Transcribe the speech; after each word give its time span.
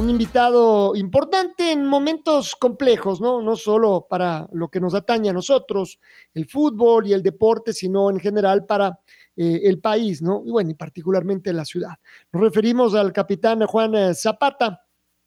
un 0.00 0.08
invitado 0.08 0.96
importante 0.96 1.72
en 1.72 1.84
momentos 1.84 2.56
complejos, 2.56 3.20
¿no? 3.20 3.42
No 3.42 3.54
solo 3.54 4.06
para 4.08 4.48
lo 4.50 4.68
que 4.68 4.80
nos 4.80 4.94
atañe 4.94 5.28
a 5.28 5.34
nosotros, 5.34 6.00
el 6.32 6.48
fútbol 6.48 7.06
y 7.06 7.12
el 7.12 7.22
deporte, 7.22 7.74
sino 7.74 8.08
en 8.08 8.18
general 8.18 8.64
para 8.64 8.98
eh, 9.36 9.60
el 9.64 9.78
país, 9.78 10.22
¿no? 10.22 10.42
Y 10.46 10.50
bueno, 10.52 10.70
y 10.70 10.74
particularmente 10.74 11.52
la 11.52 11.66
ciudad. 11.66 11.96
Nos 12.32 12.42
referimos 12.42 12.94
al 12.94 13.12
capitán 13.12 13.66
Juan 13.66 13.94
eh, 13.94 14.14
Zapata, 14.14 14.80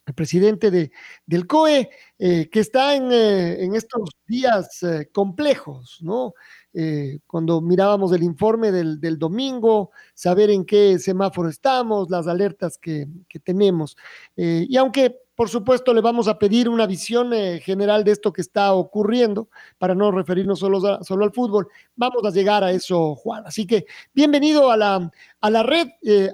el 0.05 0.13
presidente 0.13 0.69
de, 0.71 0.91
del 1.25 1.47
COE, 1.47 1.89
eh, 2.19 2.49
que 2.49 2.59
está 2.59 2.95
en, 2.95 3.11
en 3.11 3.75
estos 3.75 4.09
días 4.27 4.81
complejos, 5.11 5.99
¿no? 6.01 6.33
Eh, 6.75 7.19
cuando 7.27 7.61
mirábamos 7.61 8.11
el 8.13 8.23
informe 8.23 8.71
del, 8.71 9.19
domingo, 9.19 9.91
saber 10.15 10.49
en 10.49 10.65
qué 10.65 10.97
semáforo 10.97 11.47
estamos, 11.47 12.09
las 12.09 12.27
alertas 12.27 12.79
que, 12.79 13.07
tenemos. 13.43 13.95
Eh, 14.35 14.65
y 14.67 14.77
aunque, 14.77 15.19
por 15.35 15.49
supuesto, 15.49 15.93
le 15.93 16.01
vamos 16.01 16.27
a 16.27 16.39
pedir 16.39 16.67
una 16.67 16.87
visión 16.87 17.31
eh, 17.31 17.59
general 17.59 18.03
de 18.03 18.11
esto 18.11 18.33
que 18.33 18.41
está 18.41 18.73
ocurriendo, 18.73 19.49
para 19.77 19.93
no 19.93 20.11
referirnos 20.11 20.59
solo, 20.59 21.03
solo 21.03 21.23
al 21.23 21.31
fútbol, 21.31 21.67
vamos 21.95 22.25
a 22.25 22.31
llegar 22.31 22.63
a 22.63 22.71
eso, 22.71 23.15
Juan. 23.15 23.43
Así 23.45 23.67
que 23.67 23.85
bienvenido 24.11 24.71
a 24.71 24.77
la, 24.77 25.11
a 25.41 25.49
la 25.51 25.61
red. 25.61 25.89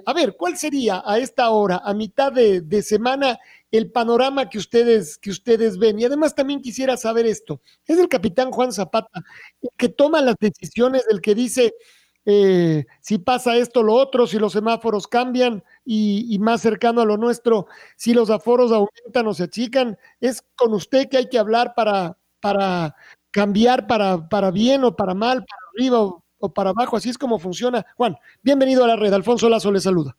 a 0.06 0.12
ver, 0.14 0.36
¿cuál 0.38 0.56
sería 0.56 1.02
a 1.04 1.18
esta 1.18 1.50
hora, 1.50 1.82
a 1.84 1.92
mitad 1.92 2.32
de, 2.32 2.62
de 2.62 2.82
semana, 2.82 3.38
el 3.70 3.90
panorama 3.90 4.48
que 4.48 4.58
ustedes, 4.58 5.18
que 5.18 5.30
ustedes 5.30 5.78
ven. 5.78 5.98
Y 5.98 6.04
además 6.04 6.34
también 6.34 6.60
quisiera 6.60 6.96
saber 6.96 7.26
esto. 7.26 7.60
Es 7.86 7.98
el 7.98 8.08
capitán 8.08 8.50
Juan 8.50 8.72
Zapata 8.72 9.22
el 9.62 9.70
que 9.76 9.88
toma 9.88 10.20
las 10.20 10.36
decisiones, 10.40 11.04
el 11.10 11.20
que 11.20 11.34
dice 11.34 11.74
eh, 12.26 12.84
si 13.00 13.18
pasa 13.18 13.56
esto, 13.56 13.82
lo 13.82 13.94
otro, 13.94 14.26
si 14.26 14.38
los 14.38 14.52
semáforos 14.52 15.06
cambian 15.08 15.64
y, 15.84 16.38
más 16.40 16.60
cercano 16.60 17.00
a 17.00 17.04
lo 17.04 17.16
nuestro, 17.16 17.66
si 17.96 18.12
los 18.14 18.30
aforos 18.30 18.72
aumentan 18.72 19.26
o 19.26 19.34
se 19.34 19.44
achican. 19.44 19.98
Es 20.20 20.42
con 20.56 20.74
usted 20.74 21.08
que 21.08 21.16
hay 21.16 21.28
que 21.28 21.38
hablar 21.38 21.74
para, 21.74 22.18
para 22.40 22.94
cambiar 23.30 23.86
para, 23.86 24.28
para 24.28 24.50
bien 24.50 24.84
o 24.84 24.96
para 24.96 25.14
mal, 25.14 25.38
para 25.38 25.62
arriba 25.74 26.00
o, 26.02 26.24
o 26.38 26.52
para 26.52 26.70
abajo. 26.70 26.96
Así 26.96 27.08
es 27.10 27.18
como 27.18 27.38
funciona. 27.38 27.84
Juan, 27.96 28.16
bienvenido 28.42 28.84
a 28.84 28.88
la 28.88 28.96
red. 28.96 29.12
Alfonso 29.12 29.48
Lazo 29.48 29.72
le 29.72 29.80
saluda. 29.80 30.16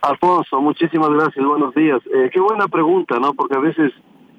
Alfonso, 0.00 0.60
muchísimas 0.60 1.10
gracias, 1.10 1.44
buenos 1.44 1.74
días. 1.74 2.00
Eh, 2.14 2.30
qué 2.32 2.40
buena 2.40 2.68
pregunta, 2.68 3.18
¿no? 3.18 3.34
Porque 3.34 3.56
a 3.56 3.60
veces 3.60 3.92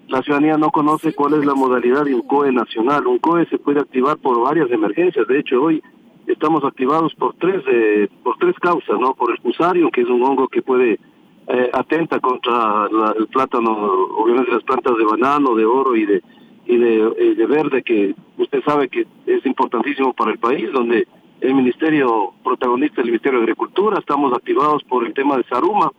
la 0.07 0.21
ciudadanía 0.21 0.57
no 0.57 0.71
conoce 0.71 1.13
cuál 1.13 1.33
es 1.33 1.45
la 1.45 1.53
modalidad 1.53 2.05
de 2.05 2.15
un 2.15 2.21
COE 2.21 2.51
nacional. 2.53 3.05
Un 3.07 3.19
COE 3.19 3.45
se 3.47 3.57
puede 3.57 3.81
activar 3.81 4.17
por 4.17 4.41
varias 4.41 4.71
emergencias. 4.71 5.27
De 5.27 5.39
hecho, 5.39 5.61
hoy 5.61 5.83
estamos 6.27 6.63
activados 6.63 7.13
por 7.15 7.35
tres 7.35 7.61
eh, 7.67 8.07
por 8.23 8.37
tres 8.37 8.55
causas, 8.59 8.99
¿no? 8.99 9.13
Por 9.15 9.31
el 9.31 9.37
fusario, 9.39 9.91
que 9.91 10.01
es 10.01 10.07
un 10.07 10.23
hongo 10.23 10.47
que 10.47 10.61
puede 10.61 10.99
eh, 11.47 11.69
atenta 11.73 12.19
contra 12.21 12.87
el 13.17 13.27
plátano, 13.27 13.71
obviamente 14.17 14.51
las 14.51 14.63
plantas 14.63 14.95
de 14.97 15.03
banano, 15.03 15.55
de 15.55 15.65
oro 15.65 15.95
y 15.95 16.05
de 16.05 16.23
y 16.65 16.77
de, 16.77 17.35
de 17.35 17.45
verde, 17.47 17.81
que 17.81 18.13
usted 18.37 18.63
sabe 18.63 18.89
que 18.89 19.07
es 19.25 19.45
importantísimo 19.45 20.13
para 20.13 20.31
el 20.31 20.37
país, 20.37 20.71
donde 20.71 21.07
el 21.41 21.53
Ministerio 21.53 22.33
protagonista, 22.43 23.01
el 23.01 23.07
Ministerio 23.07 23.39
de 23.39 23.43
Agricultura, 23.43 23.99
estamos 23.99 24.33
activados 24.33 24.83
por 24.83 25.05
el 25.05 25.13
tema 25.13 25.37
de 25.37 25.43
Saruma, 25.43 25.91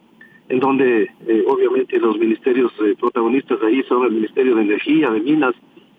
en 0.49 0.61
donde 0.61 1.11
eh, 1.27 1.45
obviamente 1.47 1.99
los 1.99 2.19
ministerios 2.19 2.73
eh, 2.85 2.95
protagonistas 2.99 3.63
ahí 3.63 3.83
son 3.85 4.05
el 4.05 4.13
Ministerio 4.13 4.57
de 4.57 4.63
Energía, 4.63 5.11
de 5.11 5.21
Minas, 5.21 5.55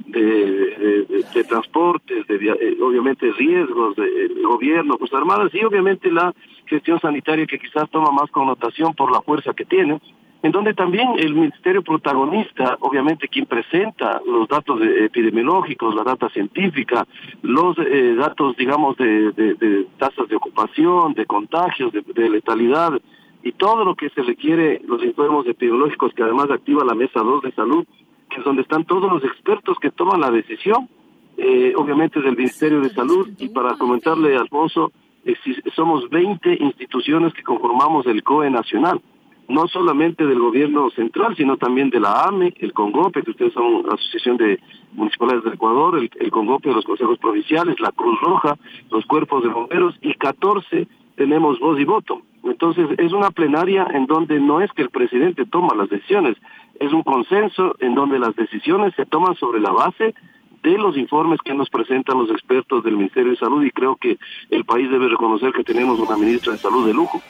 de, 0.06 1.06
de, 1.34 1.44
Transportes, 1.46 2.28
de, 2.28 2.36
eh, 2.36 2.78
obviamente 2.82 3.32
riesgos 3.32 3.96
del 3.96 4.42
gobierno, 4.44 4.98
pues 4.98 5.14
armadas 5.14 5.54
y 5.54 5.64
obviamente 5.64 6.12
la 6.12 6.34
gestión 6.66 7.00
sanitaria 7.00 7.46
que 7.46 7.60
quizás 7.60 7.90
toma 7.90 8.12
más 8.12 8.30
connotación 8.32 8.94
por 8.94 9.12
la 9.12 9.22
fuerza 9.22 9.54
que 9.54 9.66
tiene 9.66 10.02
en 10.44 10.52
donde 10.52 10.74
también 10.74 11.10
el 11.18 11.36
Ministerio 11.36 11.84
protagonista, 11.84 12.78
obviamente 12.80 13.28
quien 13.28 13.46
presenta 13.46 14.22
los 14.26 14.48
datos 14.48 14.82
epidemiológicos, 14.82 15.94
la 15.94 16.04
data 16.04 16.30
científica, 16.30 17.06
los 17.44 17.78
eh, 17.78 18.16
datos, 18.16 18.58
digamos, 18.58 18.98
de, 18.98 19.86
tasas 19.98 20.28
de 20.28 20.36
ocupación, 20.36 21.14
de 21.14 21.26
contagios, 21.26 21.94
de, 21.94 22.30
letalidad, 22.30 22.94
y 23.44 23.52
todo 23.54 23.86
lo 23.86 23.96
que 23.96 24.10
se 24.10 24.22
requiere, 24.22 24.82
los 24.86 25.04
informes 25.04 25.48
epidemiológicos 25.48 26.14
que 26.14 26.24
además 26.24 26.50
activa 26.50 26.84
la 26.86 26.96
Mesa 26.96 27.22
2 27.22 27.44
de 27.44 27.52
Salud, 27.52 27.86
que 28.30 28.40
es 28.40 28.44
donde 28.44 28.62
están 28.64 28.86
todos 28.86 29.12
los 29.12 29.24
expertos 29.24 29.78
que 29.80 29.92
toman 29.92 30.22
la 30.22 30.32
decisión, 30.32 30.90
eh, 31.38 31.74
obviamente 31.76 32.20
del 32.20 32.36
Ministerio 32.36 32.82
de 32.82 32.90
Salud, 32.90 33.30
y 33.38 33.50
para 33.50 33.76
comentarle, 33.76 34.36
Alfonso, 34.36 34.92
eh, 35.24 35.36
somos 35.76 36.10
20 36.10 36.58
instituciones 36.64 37.34
que 37.34 37.44
conformamos 37.44 38.08
el 38.08 38.24
COE 38.24 38.50
nacional 38.50 39.02
no 39.52 39.68
solamente 39.68 40.26
del 40.26 40.40
gobierno 40.40 40.90
central, 40.92 41.36
sino 41.36 41.58
también 41.58 41.90
de 41.90 42.00
la 42.00 42.24
AME, 42.24 42.54
el 42.60 42.74
CONGOPE, 42.74 43.24
que 43.24 43.32
ustedes 43.32 43.54
son 43.54 43.84
la 43.86 43.94
Asociación 43.94 44.38
de 44.38 44.60
Municipalidades 44.94 45.44
del 45.44 45.54
Ecuador, 45.54 45.98
el, 45.98 46.10
el 46.20 46.32
CONGOPE 46.32 46.70
de 46.70 46.76
los 46.76 46.86
consejos 46.86 47.20
provinciales, 47.20 47.80
la 47.80 47.92
Cruz 47.92 48.20
Roja, 48.22 48.58
los 48.90 49.06
cuerpos 49.06 49.44
de 49.44 49.50
bomberos 49.50 49.96
y 50.02 50.14
14 50.16 50.88
tenemos 51.16 51.60
voz 51.60 51.80
y 51.80 51.86
voto. 51.86 52.22
Entonces 52.44 52.88
es 52.98 53.14
una 53.14 53.30
plenaria 53.30 53.88
en 53.94 54.08
donde 54.08 54.40
no 54.40 54.62
es 54.62 54.72
que 54.72 54.82
el 54.82 54.90
presidente 54.90 55.46
toma 55.46 55.76
las 55.76 55.90
decisiones, 55.90 56.38
es 56.80 56.92
un 56.92 57.04
consenso 57.04 57.76
en 57.80 57.94
donde 57.94 58.18
las 58.18 58.36
decisiones 58.36 58.94
se 58.96 59.06
toman 59.06 59.36
sobre 59.36 59.60
la 59.60 59.72
base 59.72 60.16
de 60.64 60.78
los 60.78 60.98
informes 60.98 61.40
que 61.44 61.54
nos 61.54 61.70
presentan 61.70 62.18
los 62.18 62.30
expertos 62.30 62.84
del 62.84 62.98
Ministerio 62.98 63.32
de 63.32 63.38
Salud 63.38 63.64
y 63.64 63.72
creo 63.72 63.96
que 63.96 64.18
el 64.50 64.64
país 64.66 64.90
debe 64.90 65.10
reconocer 65.10 65.52
que 65.54 65.64
tenemos 65.64 66.00
una 66.00 66.18
ministra 66.18 66.54
de 66.54 66.60
Salud 66.60 66.86
de 66.86 66.94
lujo 66.94 67.22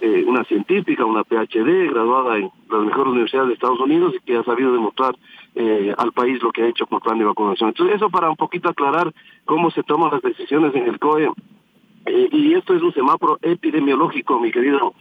eh, 0.00 0.24
una 0.26 0.44
científica, 0.44 1.06
una 1.06 1.24
PhD, 1.24 1.88
graduada 1.88 2.36
en 2.36 2.50
las 2.70 2.84
mejores 2.84 3.12
universidades 3.12 3.48
de 3.48 3.54
Estados 3.54 3.80
Unidos 3.80 4.14
y 4.14 4.20
que 4.24 4.36
ha 4.36 4.44
sabido 4.44 4.70
demostrar 4.70 5.16
eh, 5.54 5.94
al 5.96 6.12
país 6.12 6.42
lo 6.42 6.52
que 6.52 6.62
ha 6.62 6.68
hecho 6.68 6.86
con 6.86 7.00
plan 7.00 7.18
de 7.18 7.24
vacunación. 7.24 7.70
Entonces, 7.70 7.96
eso 7.96 8.10
para 8.10 8.28
un 8.28 8.36
poquito 8.36 8.68
aclarar 8.68 9.10
cómo 9.46 9.70
se 9.70 9.82
toman 9.82 10.10
las 10.12 10.20
decisiones 10.20 10.74
en 10.74 10.86
el 10.86 10.98
COE. 10.98 11.30
Eh, 12.04 12.28
y 12.30 12.52
esto 12.52 12.74
es 12.74 12.82
un 12.82 12.92
semáforo 12.92 13.38
epidemiológico, 13.40 14.38
mi 14.38 14.52
querido 14.52 14.94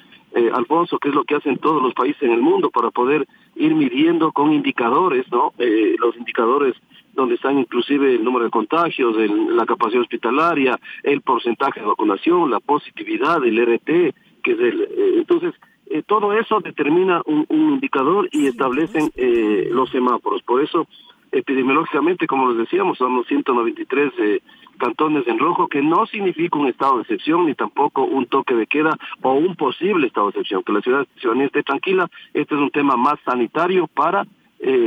Alfonso, 0.53 0.97
que 0.97 1.07
es 1.07 1.15
lo 1.15 1.23
que 1.23 1.35
hacen 1.35 1.57
todos 1.59 1.81
los 1.81 1.93
países 1.93 2.21
en 2.23 2.31
el 2.31 2.41
mundo 2.41 2.69
para 2.69 2.91
poder 2.91 3.25
ir 3.55 3.73
midiendo 3.73 4.33
con 4.33 4.51
indicadores, 4.51 5.25
¿no? 5.31 5.53
los 5.57 6.17
indicadores 6.17 6.75
donde 7.13 7.35
están 7.35 7.57
inclusive 7.57 8.15
el 8.15 8.23
número 8.23 8.43
de 8.43 8.51
contagios, 8.51 9.15
la 9.15 9.65
capacidad 9.65 10.01
hospitalaria, 10.01 10.77
el 11.03 11.21
porcentaje 11.21 11.79
de 11.79 11.85
vacunación, 11.85 12.51
la 12.51 12.59
positividad, 12.59 13.45
el 13.45 13.57
RT, 13.57 14.13
que 14.45 14.51
es 14.51 14.59
el, 14.59 14.81
eh, 14.83 15.13
entonces 15.17 15.55
eh, 15.87 16.03
todo 16.05 16.33
eso 16.33 16.59
determina 16.61 17.21
un, 17.25 17.45
indicador 17.49 18.27
y 18.31 18.47
establecen 18.47 19.11
eh, 19.15 19.69
los 19.71 19.89
semáforos. 19.91 20.41
Por 20.41 20.63
eso, 20.63 20.87
epidemiológicamente, 21.31 22.27
como 22.27 22.49
les 22.49 22.57
decíamos, 22.57 22.97
son 22.97 23.15
los 23.15 23.27
193 23.27 24.13
eh, 24.17 24.41
cantones 24.77 25.27
en 25.27 25.37
rojo, 25.37 25.67
que 25.67 25.81
no 25.81 26.05
significa 26.07 26.57
un 26.57 26.67
estado 26.67 26.95
de 26.95 27.01
excepción 27.03 27.45
ni 27.45 27.53
tampoco 27.53 28.03
un 28.03 28.25
toque 28.25 28.55
de 28.55 28.67
queda 28.67 28.97
o 29.21 29.33
un 29.33 29.55
posible 29.55 30.07
estado 30.07 30.27
de 30.27 30.31
excepción. 30.31 30.63
Que 30.63 30.73
la 30.73 30.81
ciudad, 30.81 31.07
ciudadanía 31.17 31.47
esté 31.47 31.63
tranquila. 31.63 32.09
Este 32.33 32.55
es 32.55 32.61
un 32.61 32.71
tema 32.71 32.95
más 32.95 33.15
sanitario 33.23 33.87
para 33.87 34.25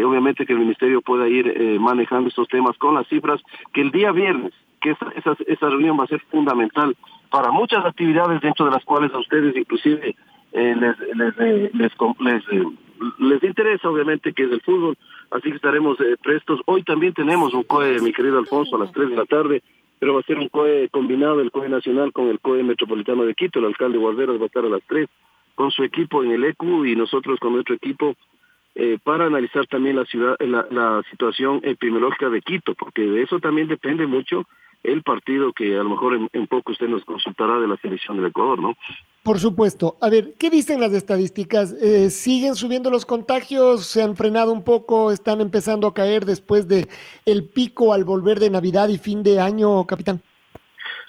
obviamente 0.04 0.44
que 0.44 0.54
el 0.54 0.58
ministerio 0.58 1.02
pueda 1.02 1.28
ir 1.28 1.78
manejando 1.78 2.30
estos 2.30 2.48
temas 2.48 2.76
con 2.78 2.94
las 2.94 3.06
cifras 3.06 3.40
que 3.72 3.82
el 3.82 3.92
día 3.92 4.10
viernes 4.10 4.52
que 4.80 4.90
esa, 4.90 5.06
esa, 5.14 5.36
esa 5.46 5.68
reunión 5.68 5.96
va 5.98 6.04
a 6.04 6.08
ser 6.08 6.20
fundamental 6.30 6.96
para 7.30 7.50
muchas 7.50 7.84
actividades 7.84 8.40
dentro 8.40 8.66
de 8.66 8.72
las 8.72 8.84
cuales 8.84 9.12
a 9.12 9.18
ustedes 9.18 9.56
inclusive 9.56 10.14
eh, 10.52 10.74
les, 10.74 10.98
les, 11.16 11.34
eh, 11.38 11.70
les, 11.74 12.42
eh, 12.50 12.64
les, 13.18 13.42
interesa 13.42 13.88
obviamente 13.88 14.32
que 14.32 14.44
es 14.44 14.52
el 14.52 14.62
fútbol, 14.62 14.96
así 15.30 15.50
que 15.50 15.56
estaremos 15.56 15.98
prestos. 16.22 16.60
Hoy 16.66 16.82
también 16.82 17.12
tenemos 17.12 17.52
un 17.54 17.64
COE, 17.64 18.00
mi 18.00 18.12
querido 18.12 18.38
Alfonso, 18.38 18.76
a 18.76 18.80
las 18.80 18.92
3 18.92 19.10
de 19.10 19.16
la 19.16 19.26
tarde, 19.26 19.62
pero 19.98 20.14
va 20.14 20.20
a 20.20 20.24
ser 20.24 20.38
un 20.38 20.48
COE 20.48 20.88
combinado, 20.90 21.40
el 21.40 21.50
COE 21.50 21.68
nacional 21.68 22.12
con 22.12 22.28
el 22.28 22.40
COE 22.40 22.62
metropolitano 22.62 23.24
de 23.24 23.34
Quito, 23.34 23.58
el 23.58 23.66
alcalde 23.66 23.98
Guarderas 23.98 24.38
va 24.38 24.44
a 24.44 24.46
estar 24.46 24.64
a 24.64 24.68
las 24.68 24.82
3. 24.88 25.08
con 25.54 25.70
su 25.70 25.82
equipo 25.82 26.22
en 26.22 26.30
el 26.30 26.44
ECU 26.44 26.84
y 26.84 26.94
nosotros 26.94 27.38
con 27.40 27.52
nuestro 27.52 27.74
equipo 27.74 28.14
eh, 28.74 28.96
para 29.02 29.26
analizar 29.26 29.66
también 29.66 29.96
la 29.96 30.04
ciudad, 30.04 30.36
la, 30.38 30.66
la 30.70 31.02
situación 31.10 31.60
epidemiológica 31.64 32.30
de 32.30 32.40
Quito, 32.40 32.74
porque 32.74 33.02
de 33.02 33.22
eso 33.22 33.40
también 33.40 33.66
depende 33.66 34.06
mucho 34.06 34.46
el 34.82 35.02
partido 35.02 35.52
que 35.52 35.76
a 35.76 35.82
lo 35.82 35.90
mejor 35.90 36.14
en, 36.14 36.28
en, 36.32 36.46
poco 36.46 36.72
usted 36.72 36.88
nos 36.88 37.04
consultará 37.04 37.58
de 37.58 37.68
la 37.68 37.76
selección 37.78 38.16
del 38.16 38.26
Ecuador, 38.26 38.60
¿no? 38.60 38.74
Por 39.22 39.38
supuesto. 39.38 39.96
A 40.00 40.08
ver, 40.08 40.34
¿qué 40.38 40.48
dicen 40.48 40.80
las 40.80 40.92
estadísticas? 40.92 41.72
Eh, 41.82 42.08
¿Siguen 42.10 42.54
subiendo 42.54 42.90
los 42.90 43.04
contagios? 43.04 43.86
¿Se 43.86 44.02
han 44.02 44.16
frenado 44.16 44.52
un 44.52 44.64
poco? 44.64 45.10
¿Están 45.10 45.40
empezando 45.40 45.86
a 45.86 45.94
caer 45.94 46.24
después 46.24 46.68
de 46.68 46.88
el 47.26 47.44
pico 47.44 47.92
al 47.92 48.04
volver 48.04 48.38
de 48.38 48.50
Navidad 48.50 48.88
y 48.88 48.98
fin 48.98 49.22
de 49.22 49.40
año, 49.40 49.84
capitán? 49.86 50.22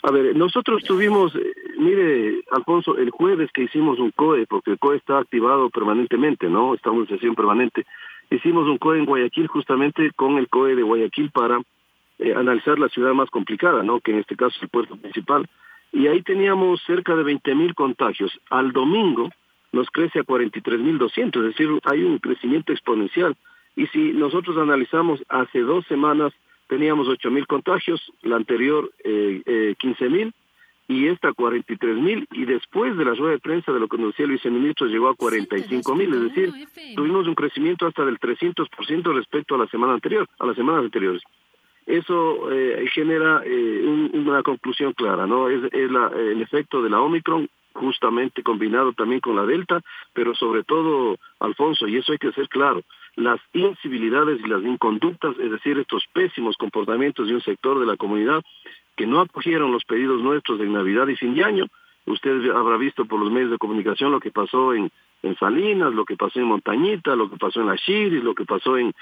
A 0.04 0.12
ver, 0.12 0.36
nosotros 0.36 0.84
tuvimos, 0.84 1.36
eh, 1.36 1.54
mire, 1.78 2.42
Alfonso, 2.52 2.98
el 2.98 3.10
jueves 3.10 3.50
que 3.54 3.64
hicimos 3.64 4.00
un 4.00 4.12
COE, 4.12 4.48
porque 4.48 4.72
el 4.72 4.80
COE 4.80 4.98
está 4.98 5.20
activado 5.20 5.70
permanentemente, 5.70 6.50
¿no? 6.50 6.74
Estamos 6.74 7.10
en 7.10 7.16
sesión 7.16 7.36
permanente. 7.36 7.86
Hicimos 8.32 8.68
un 8.68 8.78
COE 8.78 9.00
en 9.00 9.06
Guayaquil 9.06 9.48
justamente 9.48 10.12
con 10.16 10.38
el 10.38 10.48
COE 10.50 10.76
de 10.76 10.84
Guayaquil 10.84 11.32
para 11.32 11.62
eh, 12.20 12.34
analizar 12.36 12.78
la 12.78 12.90
ciudad 12.90 13.14
más 13.14 13.30
complicada, 13.30 13.84
¿no? 13.84 14.00
Que 14.00 14.12
en 14.12 14.20
este 14.20 14.36
caso 14.36 14.56
es 14.58 14.64
el 14.64 14.70
puerto 14.70 14.96
principal. 14.98 15.50
Y 15.92 16.08
ahí 16.08 16.22
teníamos 16.22 16.82
cerca 16.86 17.16
de 17.16 17.24
20 17.24 17.56
mil 17.56 17.74
contagios. 17.74 18.32
Al 18.50 18.72
domingo 18.72 19.30
nos 19.72 19.90
crece 19.90 20.20
a 20.20 20.24
43 20.24 20.80
mil 20.80 20.98
200, 20.98 21.44
es 21.44 21.50
decir, 21.50 21.80
hay 21.84 22.04
un 22.04 22.20
crecimiento 22.20 22.74
exponencial. 22.74 23.36
Y 23.76 23.88
si 23.88 24.12
nosotros 24.14 24.58
analizamos 24.58 25.24
hace 25.30 25.60
dos 25.60 25.86
semanas 25.88 26.34
teníamos 26.68 27.08
8 27.08 27.32
mil 27.32 27.48
contagios, 27.48 28.00
la 28.22 28.36
anterior 28.36 28.92
eh, 29.04 29.42
eh, 29.46 29.76
15 29.80 30.10
mil 30.10 30.34
y 30.88 31.08
esta 31.08 31.34
43 31.34 31.98
mil 31.98 32.28
y 32.32 32.46
después 32.46 32.98
de 32.98 33.06
la 33.06 33.14
rueda 33.14 33.34
de 33.34 33.40
prensa 33.40 33.72
de 33.72 33.80
lo 33.80 33.88
que 33.88 33.98
nos 33.98 34.08
decía 34.08 34.26
el 34.26 34.34
viceministro 34.34 34.88
llegó 34.88 35.08
a 35.08 35.16
45 35.16 35.96
mil, 35.96 36.14
es 36.14 36.22
decir, 36.22 36.52
tuvimos 36.96 37.28
un 37.28 37.36
crecimiento 37.36 37.86
hasta 37.86 38.04
del 38.06 38.20
300% 38.20 39.14
respecto 39.14 39.56
a 39.56 39.60
la 39.60 39.68
semana 39.68 39.94
anterior, 39.94 40.28
a 40.40 40.46
las 40.46 40.56
semanas 40.56 40.84
anteriores. 40.84 41.22
Eso 41.90 42.52
eh, 42.52 42.88
genera 42.94 43.42
eh, 43.44 43.82
un, 43.84 44.12
una 44.14 44.44
conclusión 44.44 44.94
clara, 44.94 45.26
¿no? 45.26 45.50
Es, 45.50 45.64
es 45.74 45.90
la, 45.90 46.12
el 46.16 46.40
efecto 46.40 46.84
de 46.84 46.90
la 46.92 47.02
Omicron 47.02 47.50
justamente 47.74 48.44
combinado 48.44 48.94
también 48.94 49.22
con 49.22 49.36
la 49.36 49.46
Delta, 49.46 49.82
pero 50.14 50.36
sobre 50.36 50.64
todo, 50.64 51.18
Alfonso, 51.40 51.88
y 51.88 51.98
eso 51.98 52.12
hay 52.12 52.20
que 52.20 52.32
ser 52.34 52.48
claro, 52.48 52.84
las 53.16 53.40
incivilidades 53.54 54.40
y 54.40 54.48
las 54.48 54.64
inconductas, 54.64 55.36
es 55.40 55.50
decir, 55.50 55.80
estos 55.80 56.04
pésimos 56.14 56.58
comportamientos 56.58 57.28
de 57.28 57.34
un 57.34 57.42
sector 57.42 57.80
de 57.80 57.88
la 57.88 57.98
comunidad 57.98 58.44
que 58.96 59.08
no 59.08 59.22
acogieron 59.22 59.72
los 59.72 59.84
pedidos 59.84 60.22
nuestros 60.22 60.60
de 60.60 60.68
Navidad 60.68 61.08
y 61.08 61.16
fin 61.16 61.34
de 61.34 61.44
año. 61.44 61.66
Usted 62.06 62.50
habrá 62.52 62.78
visto 62.78 63.06
por 63.06 63.20
los 63.20 63.32
medios 63.32 63.52
de 63.52 63.58
comunicación 63.58 64.12
lo 64.12 64.20
que 64.20 64.32
pasó 64.32 64.74
en, 64.74 64.92
Salinas, 65.38 65.94
lo 65.94 66.06
que 66.06 66.16
pasó 66.16 66.40
en 66.40 66.46
Montañita, 66.46 67.16
lo 67.16 67.30
que 67.30 67.38
pasó 67.38 67.60
en 67.60 67.68
La 67.68 67.76
Chiris, 67.76 68.24
lo 68.24 68.34
que 68.34 68.46
pasó 68.46 68.78
en, 68.78 68.94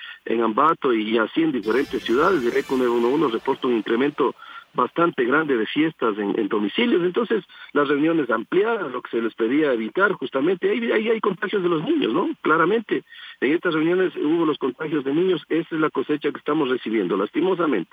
Ambato 0.42 0.94
y 0.94 1.18
así 1.18 1.44
en 1.44 1.52
diferentes 1.52 2.04
ciudades. 2.04 2.42
De 2.44 2.60
ECO 2.60 2.76
911 2.76 3.34
reporta 3.34 3.68
un 3.68 3.78
incremento 3.78 4.34
bastante 4.74 5.26
grande 5.26 5.58
de 5.58 5.66
fiestas 5.66 6.18
en, 6.18 6.40
en, 6.40 6.48
domicilios. 6.48 7.04
Entonces, 7.04 7.44
las 7.74 7.88
reuniones 7.88 8.30
ampliadas, 8.30 8.92
lo 8.92 9.02
que 9.02 9.12
se 9.12 9.22
les 9.22 9.34
pedía 9.36 9.74
evitar, 9.74 10.12
justamente, 10.14 10.70
ahí, 10.70 10.92
ahí 10.92 11.10
hay 11.10 11.20
contagios 11.20 11.64
de 11.64 11.70
los 11.70 11.84
niños, 11.84 12.14
¿no? 12.14 12.30
Claramente, 12.42 13.04
en 13.42 13.54
estas 13.54 13.74
reuniones 13.74 14.16
hubo 14.16 14.46
los 14.46 14.58
contagios 14.58 15.04
de 15.04 15.14
niños, 15.14 15.44
esa 15.50 15.76
es 15.76 15.82
la 15.82 15.90
cosecha 15.90 16.32
que 16.32 16.38
estamos 16.40 16.70
recibiendo, 16.70 17.18
lastimosamente. 17.18 17.92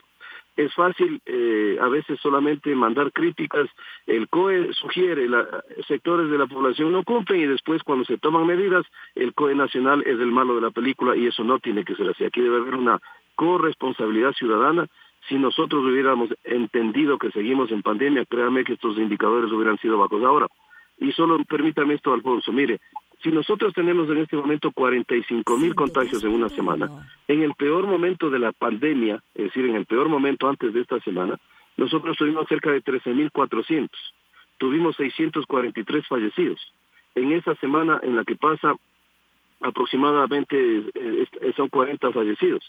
Es 0.57 0.73
fácil 0.75 1.21
eh, 1.27 1.79
a 1.81 1.89
veces 1.89 2.21
solamente 2.21 2.75
mandar 2.75 3.13
críticas, 3.13 3.69
el 4.07 4.29
COE 4.29 4.73
sugiere, 4.75 5.29
la, 5.29 5.65
sectores 5.89 6.31
de 6.31 6.39
la 6.39 6.47
población 6.47 6.93
no 6.93 7.03
cumplen 7.03 7.41
y 7.41 7.47
después 7.47 7.83
cuando 7.83 8.05
se 8.05 8.19
toman 8.19 8.47
medidas, 8.47 8.87
el 9.17 9.35
COE 9.35 9.55
nacional 9.55 10.03
es 10.03 10.19
el 10.21 10.31
malo 10.31 10.55
de 10.55 10.61
la 10.61 10.71
película 10.71 11.17
y 11.17 11.27
eso 11.27 11.43
no 11.43 11.59
tiene 11.59 11.85
que 11.85 11.97
ser 11.97 12.09
así. 12.09 12.25
Aquí 12.25 12.41
debe 12.41 12.59
haber 12.59 12.77
una 12.77 13.01
corresponsabilidad 13.35 14.33
ciudadana 14.33 14.87
si 15.29 15.37
nosotros 15.37 15.83
hubiéramos 15.85 16.31
entendido 16.45 17.19
que 17.19 17.31
seguimos 17.31 17.71
en 17.71 17.83
pandemia, 17.83 18.27
créame 18.27 18.65
que 18.65 18.75
estos 18.75 18.99
indicadores 18.99 19.51
hubieran 19.51 19.79
sido 19.79 19.99
bajos. 19.99 20.23
Ahora, 20.23 20.49
y 20.99 21.13
solo 21.13 21.43
permítame 21.45 21.95
esto, 21.95 22.13
Alfonso, 22.13 22.53
mire, 22.53 22.81
si 23.25 23.33
nosotros 23.33 23.73
tenemos 23.73 24.09
en 24.11 24.19
este 24.19 24.37
momento 24.37 24.71
45 24.71 25.57
mil 25.57 25.75
contagios 25.75 26.23
en 26.23 26.31
una 26.31 26.51
semana, 26.51 26.91
en 27.27 27.43
el 27.43 27.55
peor 27.55 27.87
momento 27.87 28.29
de 28.29 28.39
la 28.39 28.53
pandemia, 28.53 29.23
es 29.35 29.45
decir, 29.45 29.65
en 29.65 29.77
el 29.77 29.87
peor 29.87 30.11
momento 30.11 30.47
antes 30.47 30.75
de 30.75 30.83
esta 30.83 31.01
semana, 31.01 31.41
nosotros 31.79 32.19
tuvimos 32.19 32.47
cerca 32.49 32.71
de 32.71 32.83
13 32.83 33.15
mil 33.15 33.33
400, 33.33 33.99
tuvimos 34.59 34.95
643 34.97 36.07
fallecidos. 36.07 36.61
En 37.15 37.33
esa 37.33 37.55
semana 37.57 37.99
en 38.03 38.15
la 38.15 38.25
que 38.25 38.37
pasa, 38.37 38.75
aproximadamente 39.63 40.83
eh, 40.95 41.53
son 41.57 41.71
40 41.71 42.13
fallecidos. 42.13 42.63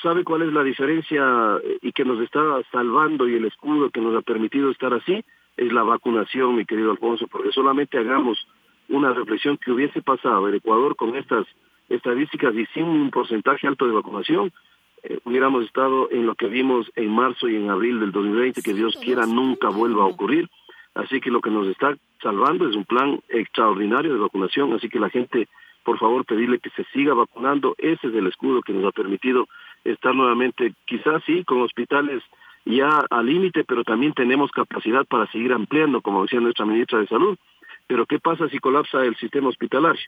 Sabe 0.00 0.22
cuál 0.22 0.42
es 0.42 0.52
la 0.52 0.62
diferencia 0.62 1.60
y 1.80 1.90
que 1.90 2.04
nos 2.04 2.20
está 2.20 2.40
salvando 2.70 3.28
y 3.28 3.34
el 3.34 3.46
escudo 3.46 3.90
que 3.90 4.00
nos 4.00 4.16
ha 4.16 4.22
permitido 4.22 4.70
estar 4.70 4.94
así 4.94 5.24
es 5.56 5.72
la 5.72 5.82
vacunación, 5.82 6.54
mi 6.54 6.64
querido 6.64 6.92
Alfonso, 6.92 7.26
porque 7.26 7.50
solamente 7.50 7.98
hagamos 7.98 8.46
una 8.92 9.12
reflexión 9.12 9.56
que 9.56 9.72
hubiese 9.72 10.02
pasado 10.02 10.48
el 10.48 10.54
Ecuador 10.54 10.96
con 10.96 11.16
estas 11.16 11.46
estadísticas 11.88 12.54
y 12.54 12.66
sin 12.66 12.84
un 12.84 13.10
porcentaje 13.10 13.66
alto 13.66 13.86
de 13.86 13.92
vacunación, 13.92 14.52
eh, 15.02 15.18
hubiéramos 15.24 15.64
estado 15.64 16.08
en 16.10 16.26
lo 16.26 16.34
que 16.34 16.46
vimos 16.46 16.90
en 16.94 17.10
marzo 17.10 17.48
y 17.48 17.56
en 17.56 17.70
abril 17.70 18.00
del 18.00 18.12
2020, 18.12 18.62
que 18.62 18.74
Dios 18.74 18.96
quiera 19.02 19.26
nunca 19.26 19.68
vuelva 19.68 20.04
a 20.04 20.06
ocurrir. 20.06 20.48
Así 20.94 21.20
que 21.20 21.30
lo 21.30 21.40
que 21.40 21.50
nos 21.50 21.66
está 21.68 21.96
salvando 22.22 22.68
es 22.68 22.76
un 22.76 22.84
plan 22.84 23.20
extraordinario 23.28 24.12
de 24.12 24.20
vacunación, 24.20 24.72
así 24.74 24.88
que 24.88 25.00
la 25.00 25.10
gente, 25.10 25.48
por 25.84 25.98
favor, 25.98 26.24
pedirle 26.24 26.58
que 26.58 26.70
se 26.70 26.84
siga 26.92 27.14
vacunando, 27.14 27.74
ese 27.78 28.08
es 28.08 28.14
el 28.14 28.26
escudo 28.26 28.62
que 28.62 28.74
nos 28.74 28.84
ha 28.84 28.92
permitido 28.92 29.48
estar 29.84 30.14
nuevamente, 30.14 30.74
quizás 30.84 31.22
sí, 31.24 31.44
con 31.44 31.62
hospitales 31.62 32.22
ya 32.64 33.04
al 33.10 33.26
límite, 33.26 33.64
pero 33.64 33.82
también 33.82 34.12
tenemos 34.12 34.50
capacidad 34.52 35.04
para 35.06 35.26
seguir 35.32 35.52
ampliando, 35.52 36.00
como 36.00 36.22
decía 36.22 36.40
nuestra 36.40 36.64
ministra 36.64 37.00
de 37.00 37.08
Salud. 37.08 37.36
Pero 37.92 38.06
¿qué 38.06 38.18
pasa 38.18 38.48
si 38.48 38.58
colapsa 38.58 39.04
el 39.04 39.14
sistema 39.16 39.50
hospitalario? 39.50 40.00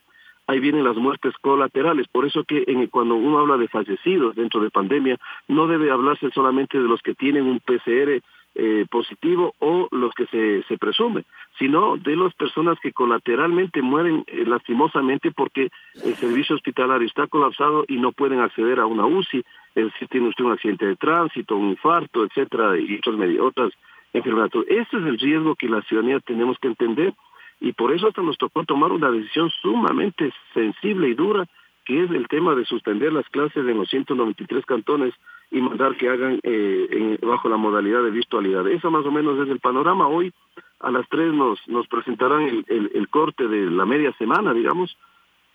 Ahí 0.47 0.59
vienen 0.59 0.83
las 0.83 0.95
muertes 0.95 1.35
colaterales. 1.39 2.07
Por 2.07 2.25
eso 2.25 2.43
que 2.43 2.63
en, 2.65 2.87
cuando 2.87 3.13
uno 3.13 3.37
habla 3.37 3.57
de 3.57 3.67
fallecidos 3.67 4.35
dentro 4.35 4.59
de 4.59 4.71
pandemia, 4.71 5.19
no 5.47 5.67
debe 5.67 5.91
hablarse 5.91 6.31
solamente 6.31 6.79
de 6.79 6.87
los 6.87 6.99
que 7.03 7.13
tienen 7.13 7.45
un 7.45 7.59
PCR 7.59 8.23
eh, 8.55 8.87
positivo 8.89 9.53
o 9.59 9.87
los 9.91 10.15
que 10.15 10.25
se, 10.25 10.63
se 10.63 10.79
presume, 10.79 11.25
sino 11.59 11.95
de 11.97 12.15
las 12.15 12.33
personas 12.33 12.79
que 12.79 12.91
colateralmente 12.91 13.83
mueren 13.83 14.23
eh, 14.25 14.45
lastimosamente 14.47 15.29
porque 15.29 15.69
el 16.03 16.15
servicio 16.15 16.55
hospitalario 16.55 17.05
está 17.05 17.27
colapsado 17.27 17.85
y 17.87 17.97
no 17.97 18.13
pueden 18.13 18.39
acceder 18.39 18.79
a 18.79 18.87
una 18.87 19.05
UCI, 19.05 19.45
es 19.75 19.85
decir, 19.85 20.07
tiene 20.07 20.29
usted 20.29 20.43
un 20.43 20.53
accidente 20.53 20.87
de 20.87 20.95
tránsito, 20.95 21.55
un 21.55 21.69
infarto, 21.69 22.23
etcétera, 22.23 22.79
y 22.79 22.97
otras, 22.97 23.37
otras 23.39 23.73
enfermedades. 24.11 24.53
Ese 24.69 24.97
es 24.97 25.05
el 25.05 25.19
riesgo 25.19 25.53
que 25.53 25.69
la 25.69 25.83
ciudadanía 25.83 26.19
tenemos 26.21 26.57
que 26.57 26.69
entender 26.69 27.13
y 27.59 27.73
por 27.73 27.93
eso 27.93 28.07
hasta 28.07 28.21
nos 28.21 28.37
tocó 28.37 28.63
tomar 28.63 28.91
una 28.91 29.11
decisión 29.11 29.49
sumamente 29.61 30.31
sensible 30.53 31.09
y 31.09 31.13
dura 31.13 31.47
que 31.85 32.03
es 32.03 32.11
el 32.11 32.27
tema 32.27 32.55
de 32.55 32.65
suspender 32.65 33.13
las 33.13 33.27
clases 33.29 33.57
en 33.57 33.77
los 33.77 33.89
193 33.89 34.65
cantones 34.65 35.13
y 35.51 35.61
mandar 35.61 35.95
que 35.95 36.09
hagan 36.09 36.39
eh, 36.41 36.87
en, 36.91 37.19
bajo 37.27 37.47
la 37.47 37.57
modalidad 37.57 38.01
de 38.03 38.09
virtualidad. 38.09 38.67
Eso 38.67 38.89
más 38.89 39.05
o 39.05 39.11
menos 39.11 39.39
es 39.39 39.49
el 39.49 39.59
panorama. 39.59 40.07
Hoy 40.07 40.33
a 40.79 40.89
las 40.89 41.07
3 41.09 41.33
nos, 41.33 41.59
nos 41.67 41.87
presentarán 41.87 42.41
el, 42.41 42.65
el, 42.67 42.91
el 42.95 43.07
corte 43.09 43.47
de 43.47 43.69
la 43.69 43.85
media 43.85 44.11
semana, 44.17 44.53
digamos, 44.53 44.97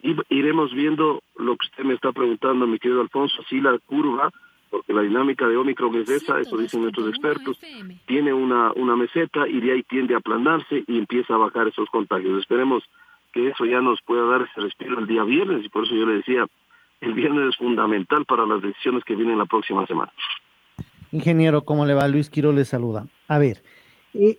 y 0.03 0.17
iremos 0.31 0.73
viendo 0.73 1.23
lo 1.37 1.57
que 1.57 1.67
usted 1.67 1.85
me 1.85 1.95
está 1.95 2.13
preguntando, 2.13 2.67
mi 2.67 2.79
querido 2.79 3.01
Alfonso, 3.01 3.43
si 3.49 3.61
la 3.61 3.79
curva, 3.79 4.31
porque 4.71 4.93
la 4.93 5.03
dinámica 5.03 5.47
de 5.49 5.57
Omicron 5.57 5.95
es 5.97 6.09
esa, 6.09 6.41
eso 6.41 6.57
dicen 6.57 6.83
nuestros 6.83 7.09
expertos, 7.09 7.59
tiene 8.07 8.33
una, 8.33 8.73
una 8.73 8.97
meseta 8.97 9.49
y 9.49 9.61
de 9.61 9.73
ahí 9.73 9.83
tiende 9.83 10.15
a 10.15 10.19
aplanarse 10.19 10.85
y 10.87 10.99
empieza 10.99 11.35
a 11.35 11.39
bajar 11.39 11.69
esos 11.69 11.89
contagios. 11.91 12.41
Esperemos 12.41 12.85
que 13.33 13.49
eso 13.49 13.65
ya 13.65 13.81
nos 13.81 14.01
pueda 14.03 14.25
dar 14.27 14.43
ese 14.43 14.61
respiro 14.61 14.99
el 14.99 15.07
día 15.07 15.25
viernes 15.25 15.65
y 15.65 15.69
por 15.69 15.85
eso 15.85 15.95
yo 15.95 16.07
le 16.07 16.15
decía, 16.15 16.47
el 17.01 17.15
viernes 17.15 17.51
es 17.51 17.57
fundamental 17.57 18.25
para 18.25 18.47
las 18.47 18.63
decisiones 18.63 19.05
que 19.05 19.17
vienen 19.17 19.39
la 19.39 19.47
próxima 19.47 19.87
semana. 19.87 20.13
Ingeniero, 21.13 21.65
¿cómo 21.65 21.87
le 21.87 21.95
va? 21.95 22.07
Luis 22.07 22.31
Quiro 22.31 22.53
le 22.53 22.65
saluda. 22.65 23.07
A 23.27 23.39
ver, 23.39 23.63
eh, 24.15 24.39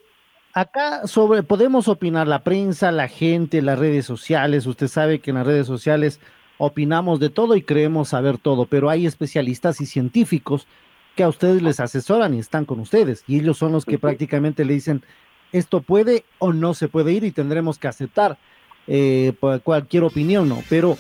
acá 0.54 1.08
sobre 1.08 1.44
podemos 1.44 1.88
opinar 1.88 2.28
la 2.28 2.44
prensa, 2.44 2.92
la 2.92 3.10
gente, 3.10 3.62
las 3.62 3.80
redes 3.80 4.06
sociales. 4.06 4.66
Usted 4.66 4.88
sabe 4.88 5.20
que 5.20 5.32
en 5.32 5.38
las 5.38 5.48
redes 5.48 5.68
sociales 5.68 6.22
opinamos 6.64 7.20
de 7.20 7.32
todo 7.32 7.56
y 7.56 7.64
creemos 7.64 8.10
saber 8.10 8.38
todo, 8.38 8.68
pero 8.68 8.92
hay 8.92 9.08
especialistas 9.08 9.82
y 9.82 9.88
científicos 9.88 10.68
que 11.16 11.24
a 11.24 11.28
ustedes 11.28 11.64
les 11.64 11.80
asesoran 11.80 12.36
y 12.36 12.40
están 12.40 12.66
con 12.66 12.80
ustedes 12.80 13.24
y 13.28 13.40
ellos 13.40 13.58
son 13.58 13.72
los 13.72 13.84
que 13.84 13.98
prácticamente 13.98 14.64
le 14.64 14.76
dicen 14.76 15.02
esto 15.52 15.82
puede 15.82 16.24
o 16.38 16.54
no 16.54 16.76
se 16.76 16.88
puede 16.88 17.14
ir 17.14 17.24
y 17.24 17.32
tendremos 17.32 17.80
que 17.80 17.88
aceptar 17.88 18.38
eh, 18.86 19.34
cualquier 19.64 20.04
opinión, 20.04 20.50
¿no? 20.50 20.60
Pero 20.70 21.00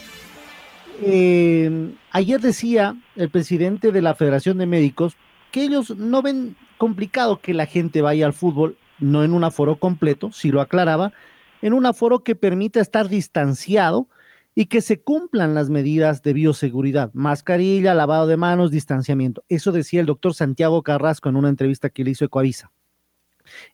eh, 1.03 1.93
ayer 2.09 2.41
decía 2.41 2.95
el 3.15 3.29
presidente 3.29 3.91
de 3.91 4.01
la 4.01 4.15
Federación 4.15 4.57
de 4.57 4.65
Médicos 4.65 5.15
que 5.51 5.61
ellos 5.61 5.95
no 5.95 6.23
ven 6.23 6.55
complicado 6.79 7.39
que 7.39 7.53
la 7.53 7.67
gente 7.67 8.01
vaya 8.01 8.25
al 8.25 8.33
fútbol, 8.33 8.77
no 8.97 9.23
en 9.23 9.31
un 9.31 9.43
aforo 9.43 9.75
completo, 9.75 10.31
si 10.31 10.49
lo 10.49 10.59
aclaraba, 10.59 11.13
en 11.61 11.73
un 11.73 11.85
aforo 11.85 12.23
que 12.23 12.33
permita 12.33 12.79
estar 12.79 13.09
distanciado 13.09 14.07
y 14.55 14.65
que 14.65 14.81
se 14.81 15.01
cumplan 15.01 15.53
las 15.53 15.69
medidas 15.69 16.23
de 16.23 16.33
bioseguridad, 16.33 17.11
mascarilla, 17.13 17.93
lavado 17.93 18.27
de 18.27 18.37
manos, 18.37 18.71
distanciamiento. 18.71 19.43
Eso 19.49 19.71
decía 19.71 20.01
el 20.01 20.07
doctor 20.07 20.33
Santiago 20.33 20.83
Carrasco 20.83 21.29
en 21.29 21.37
una 21.37 21.49
entrevista 21.49 21.89
que 21.89 22.03
le 22.03 22.11
hizo 22.11 22.25
Ecoavisa. 22.25 22.71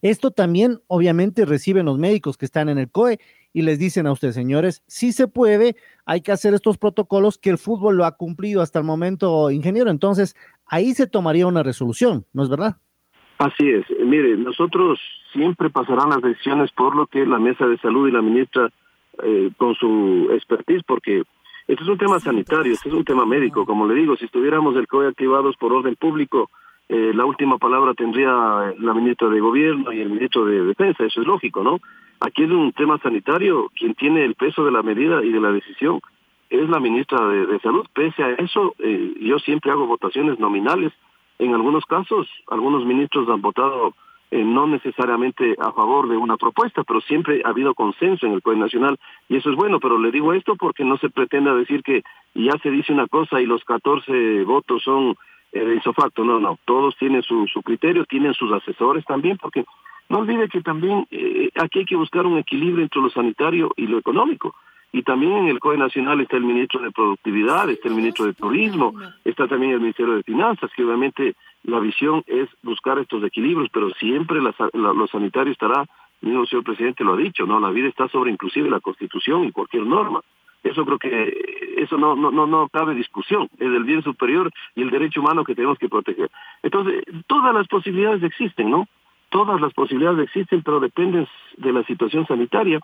Esto 0.01 0.31
también, 0.31 0.79
obviamente, 0.87 1.45
reciben 1.45 1.85
los 1.85 1.97
médicos 1.97 2.37
que 2.37 2.45
están 2.45 2.69
en 2.69 2.77
el 2.77 2.89
COE 2.89 3.19
y 3.53 3.63
les 3.63 3.79
dicen 3.79 4.07
a 4.07 4.11
ustedes, 4.11 4.35
señores, 4.35 4.83
si 4.87 5.11
se 5.11 5.27
puede, 5.27 5.75
hay 6.05 6.21
que 6.21 6.31
hacer 6.31 6.53
estos 6.53 6.77
protocolos 6.77 7.37
que 7.37 7.49
el 7.49 7.57
fútbol 7.57 7.97
lo 7.97 8.05
ha 8.05 8.17
cumplido 8.17 8.61
hasta 8.61 8.79
el 8.79 8.85
momento, 8.85 9.49
ingeniero. 9.51 9.89
Entonces, 9.89 10.35
ahí 10.65 10.93
se 10.93 11.07
tomaría 11.07 11.47
una 11.47 11.63
resolución, 11.63 12.25
¿no 12.33 12.43
es 12.43 12.49
verdad? 12.49 12.77
Así 13.39 13.69
es. 13.69 13.85
Mire, 14.03 14.35
nosotros 14.37 14.99
siempre 15.33 15.69
pasarán 15.69 16.09
las 16.09 16.21
decisiones 16.21 16.71
por 16.71 16.95
lo 16.95 17.07
que 17.07 17.25
la 17.25 17.39
Mesa 17.39 17.67
de 17.67 17.77
Salud 17.77 18.07
y 18.07 18.11
la 18.11 18.21
ministra 18.21 18.71
eh, 19.23 19.51
con 19.57 19.75
su 19.75 20.29
expertise, 20.31 20.83
porque 20.83 21.23
esto 21.67 21.83
es 21.83 21.89
un 21.89 21.97
tema 21.97 22.19
sanitario, 22.19 22.73
esto 22.73 22.89
es 22.89 22.95
un 22.95 23.03
tema 23.03 23.25
médico. 23.25 23.65
Como 23.65 23.87
le 23.87 23.95
digo, 23.95 24.15
si 24.15 24.25
estuviéramos 24.25 24.75
el 24.75 24.87
COE 24.87 25.07
activados 25.07 25.55
por 25.57 25.73
orden 25.73 25.95
público, 25.95 26.49
eh, 26.89 27.11
la 27.13 27.25
última 27.25 27.57
palabra 27.57 27.93
tendría 27.93 28.73
la 28.79 28.93
ministra 28.93 29.27
de 29.27 29.41
Gobierno 29.41 29.91
y 29.91 29.99
el 29.99 30.09
ministro 30.09 30.45
de 30.45 30.63
Defensa, 30.63 31.03
eso 31.03 31.21
es 31.21 31.27
lógico, 31.27 31.63
¿no? 31.63 31.79
Aquí 32.19 32.43
es 32.43 32.51
un 32.51 32.71
tema 32.71 32.97
sanitario, 32.99 33.69
quien 33.77 33.93
tiene 33.93 34.23
el 34.23 34.35
peso 34.35 34.63
de 34.63 34.71
la 34.71 34.81
medida 34.81 35.23
y 35.23 35.31
de 35.31 35.41
la 35.41 35.51
decisión 35.51 35.99
es 36.49 36.69
la 36.69 36.79
ministra 36.79 37.27
de, 37.27 37.59
Salud. 37.59 37.85
Pese 37.93 38.23
a 38.23 38.31
eso, 38.31 38.73
eh, 38.79 39.15
yo 39.19 39.37
siempre 39.39 39.71
hago 39.71 39.85
votaciones 39.85 40.39
nominales. 40.39 40.93
En 41.39 41.53
algunos 41.53 41.85
casos, 41.85 42.27
algunos 42.47 42.85
ministros 42.85 43.29
han 43.29 43.41
votado 43.41 43.93
eh, 44.29 44.43
no 44.43 44.67
necesariamente 44.67 45.55
a 45.59 45.71
favor 45.71 46.09
de 46.09 46.17
una 46.17 46.37
propuesta, 46.37 46.83
pero 46.83 46.99
siempre 47.01 47.41
ha 47.45 47.49
habido 47.49 47.73
consenso 47.73 48.25
en 48.25 48.33
el 48.33 48.41
COE 48.41 48.57
Nacional 48.57 48.99
y 49.29 49.37
eso 49.37 49.49
es 49.49 49.55
bueno, 49.55 49.79
pero 49.79 49.97
le 49.97 50.11
digo 50.11 50.33
esto 50.33 50.55
porque 50.55 50.83
no 50.83 50.97
se 50.97 51.09
pretenda 51.09 51.53
decir 51.55 51.81
que 51.81 52.03
ya 52.33 52.57
se 52.61 52.69
dice 52.69 52.91
una 52.91 53.07
cosa 53.07 53.39
y 53.39 53.45
los 53.45 53.63
14 53.63 54.43
votos 54.43 54.83
son 54.83 55.15
eh, 55.53 55.75
isofacto, 55.79 56.25
no, 56.25 56.39
no, 56.39 56.59
todos 56.65 56.97
tienen 56.97 57.23
su, 57.23 57.47
su 57.47 57.61
criterio, 57.61 58.05
tienen 58.05 58.33
sus 58.33 58.51
asesores 58.51 59.05
también, 59.05 59.37
porque 59.37 59.63
no 60.09 60.19
olvide 60.19 60.49
que 60.49 60.61
también 60.61 61.07
eh, 61.11 61.49
aquí 61.59 61.79
hay 61.79 61.85
que 61.85 61.95
buscar 61.95 62.25
un 62.25 62.37
equilibrio 62.37 62.83
entre 62.83 63.01
lo 63.01 63.09
sanitario 63.09 63.71
y 63.75 63.87
lo 63.87 63.97
económico. 63.97 64.55
Y 64.91 65.03
también 65.03 65.33
en 65.33 65.47
el 65.47 65.59
COE 65.59 65.77
Nacional 65.77 66.21
está 66.21 66.37
el 66.37 66.43
ministro 66.43 66.81
de 66.81 66.91
Productividad, 66.91 67.69
está 67.69 67.89
el 67.89 67.95
ministro 67.95 68.25
de 68.25 68.33
Turismo, 68.33 68.93
está 69.25 69.47
también 69.47 69.73
el 69.73 69.81
Ministerio 69.81 70.15
de 70.15 70.23
Finanzas, 70.23 70.71
que 70.75 70.83
obviamente 70.83 71.35
la 71.67 71.79
visión 71.79 72.23
es 72.27 72.49
buscar 72.63 72.97
estos 72.97 73.23
equilibrios, 73.23 73.69
pero 73.71 73.89
siempre 73.95 74.41
la, 74.41 74.53
lo 74.73 75.07
sanitario 75.07 75.51
estará, 75.51 75.85
el 76.21 76.47
señor 76.47 76.63
presidente 76.63 77.03
lo 77.03 77.13
ha 77.13 77.17
dicho, 77.17 77.45
no, 77.45 77.59
la 77.59 77.71
vida 77.71 77.89
está 77.89 78.07
sobre 78.07 78.31
inclusive 78.31 78.69
la 78.69 78.79
Constitución 78.79 79.43
y 79.43 79.51
cualquier 79.51 79.85
norma. 79.85 80.21
Eso 80.63 80.85
creo 80.85 80.97
que 80.97 81.75
eso 81.77 81.97
no 81.97 82.15
no 82.15 82.31
no 82.31 82.47
no 82.47 82.69
cabe 82.69 82.95
discusión, 82.95 83.49
es 83.59 83.67
el 83.67 83.83
bien 83.83 84.01
superior 84.01 84.49
y 84.75 84.81
el 84.81 84.89
derecho 84.89 85.19
humano 85.19 85.43
que 85.43 85.55
tenemos 85.55 85.77
que 85.77 85.89
proteger. 85.89 86.31
Entonces, 86.63 87.03
todas 87.27 87.53
las 87.53 87.67
posibilidades 87.67 88.23
existen, 88.23 88.71
¿no? 88.71 88.87
Todas 89.29 89.59
las 89.59 89.73
posibilidades 89.73 90.23
existen, 90.23 90.63
pero 90.63 90.79
dependen 90.79 91.27
de 91.57 91.73
la 91.73 91.83
situación 91.83 92.25
sanitaria. 92.27 92.79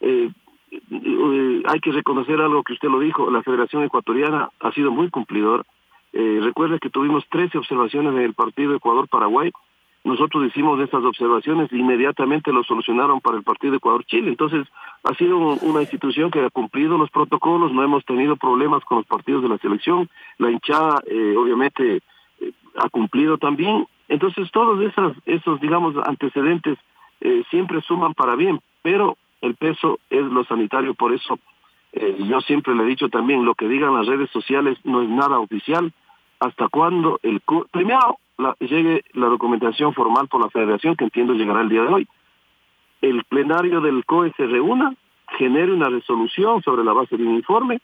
Eh, 0.00 0.30
eh, 0.70 1.62
hay 1.66 1.80
que 1.80 1.92
reconocer 1.92 2.40
algo 2.40 2.62
que 2.62 2.72
usted 2.72 2.88
lo 2.88 2.98
dijo, 2.98 3.30
la 3.30 3.42
Federación 3.42 3.84
Ecuatoriana 3.84 4.48
ha 4.58 4.72
sido 4.72 4.90
muy 4.90 5.10
cumplidor. 5.10 5.66
Eh, 6.12 6.40
recuerde 6.42 6.78
que 6.78 6.90
tuvimos 6.90 7.24
13 7.30 7.58
observaciones 7.58 8.12
en 8.14 8.20
el 8.20 8.34
partido 8.34 8.74
Ecuador-Paraguay, 8.74 9.50
nosotros 10.04 10.44
hicimos 10.46 10.80
estas 10.80 11.04
observaciones 11.04 11.72
e 11.72 11.76
inmediatamente 11.76 12.52
lo 12.52 12.64
solucionaron 12.64 13.20
para 13.20 13.36
el 13.36 13.44
partido 13.44 13.76
Ecuador-Chile. 13.76 14.30
Entonces, 14.30 14.66
ha 15.04 15.14
sido 15.14 15.38
una 15.38 15.80
institución 15.80 16.30
que 16.30 16.40
ha 16.40 16.50
cumplido 16.50 16.98
los 16.98 17.10
protocolos, 17.10 17.72
no 17.72 17.84
hemos 17.84 18.04
tenido 18.04 18.36
problemas 18.36 18.84
con 18.84 18.98
los 18.98 19.06
partidos 19.06 19.42
de 19.42 19.48
la 19.48 19.58
selección, 19.58 20.08
la 20.38 20.50
hinchada 20.50 21.00
eh, 21.06 21.36
obviamente 21.36 22.00
eh, 22.40 22.52
ha 22.76 22.88
cumplido 22.88 23.38
también. 23.38 23.86
Entonces, 24.08 24.50
todos 24.50 24.82
esos, 24.82 25.16
esos 25.24 25.60
digamos, 25.60 25.94
antecedentes 26.04 26.78
eh, 27.20 27.44
siempre 27.50 27.80
suman 27.82 28.14
para 28.14 28.34
bien, 28.34 28.60
pero 28.82 29.16
el 29.40 29.54
peso 29.54 30.00
es 30.10 30.22
lo 30.22 30.44
sanitario, 30.44 30.94
por 30.94 31.12
eso 31.12 31.38
yo 32.20 32.40
siempre 32.40 32.74
le 32.74 32.84
he 32.84 32.86
dicho 32.86 33.10
también, 33.10 33.44
lo 33.44 33.54
que 33.54 33.68
digan 33.68 33.94
las 33.94 34.06
redes 34.06 34.30
sociales 34.30 34.78
no 34.82 35.02
es 35.02 35.10
nada 35.10 35.38
oficial, 35.38 35.92
hasta 36.42 36.68
cuando 36.68 37.20
el... 37.22 37.40
Primero, 37.70 38.18
llegue 38.58 39.04
la 39.12 39.26
documentación 39.26 39.94
formal 39.94 40.26
por 40.28 40.40
la 40.40 40.50
federación, 40.50 40.96
que 40.96 41.04
entiendo 41.04 41.34
llegará 41.34 41.60
el 41.60 41.68
día 41.68 41.82
de 41.82 41.88
hoy. 41.88 42.08
El 43.00 43.24
plenario 43.24 43.80
del 43.80 44.04
COE 44.04 44.32
se 44.36 44.46
reúna, 44.46 44.94
genere 45.38 45.72
una 45.72 45.88
resolución 45.88 46.60
sobre 46.62 46.84
la 46.84 46.92
base 46.92 47.16
de 47.16 47.24
un 47.24 47.36
informe 47.36 47.80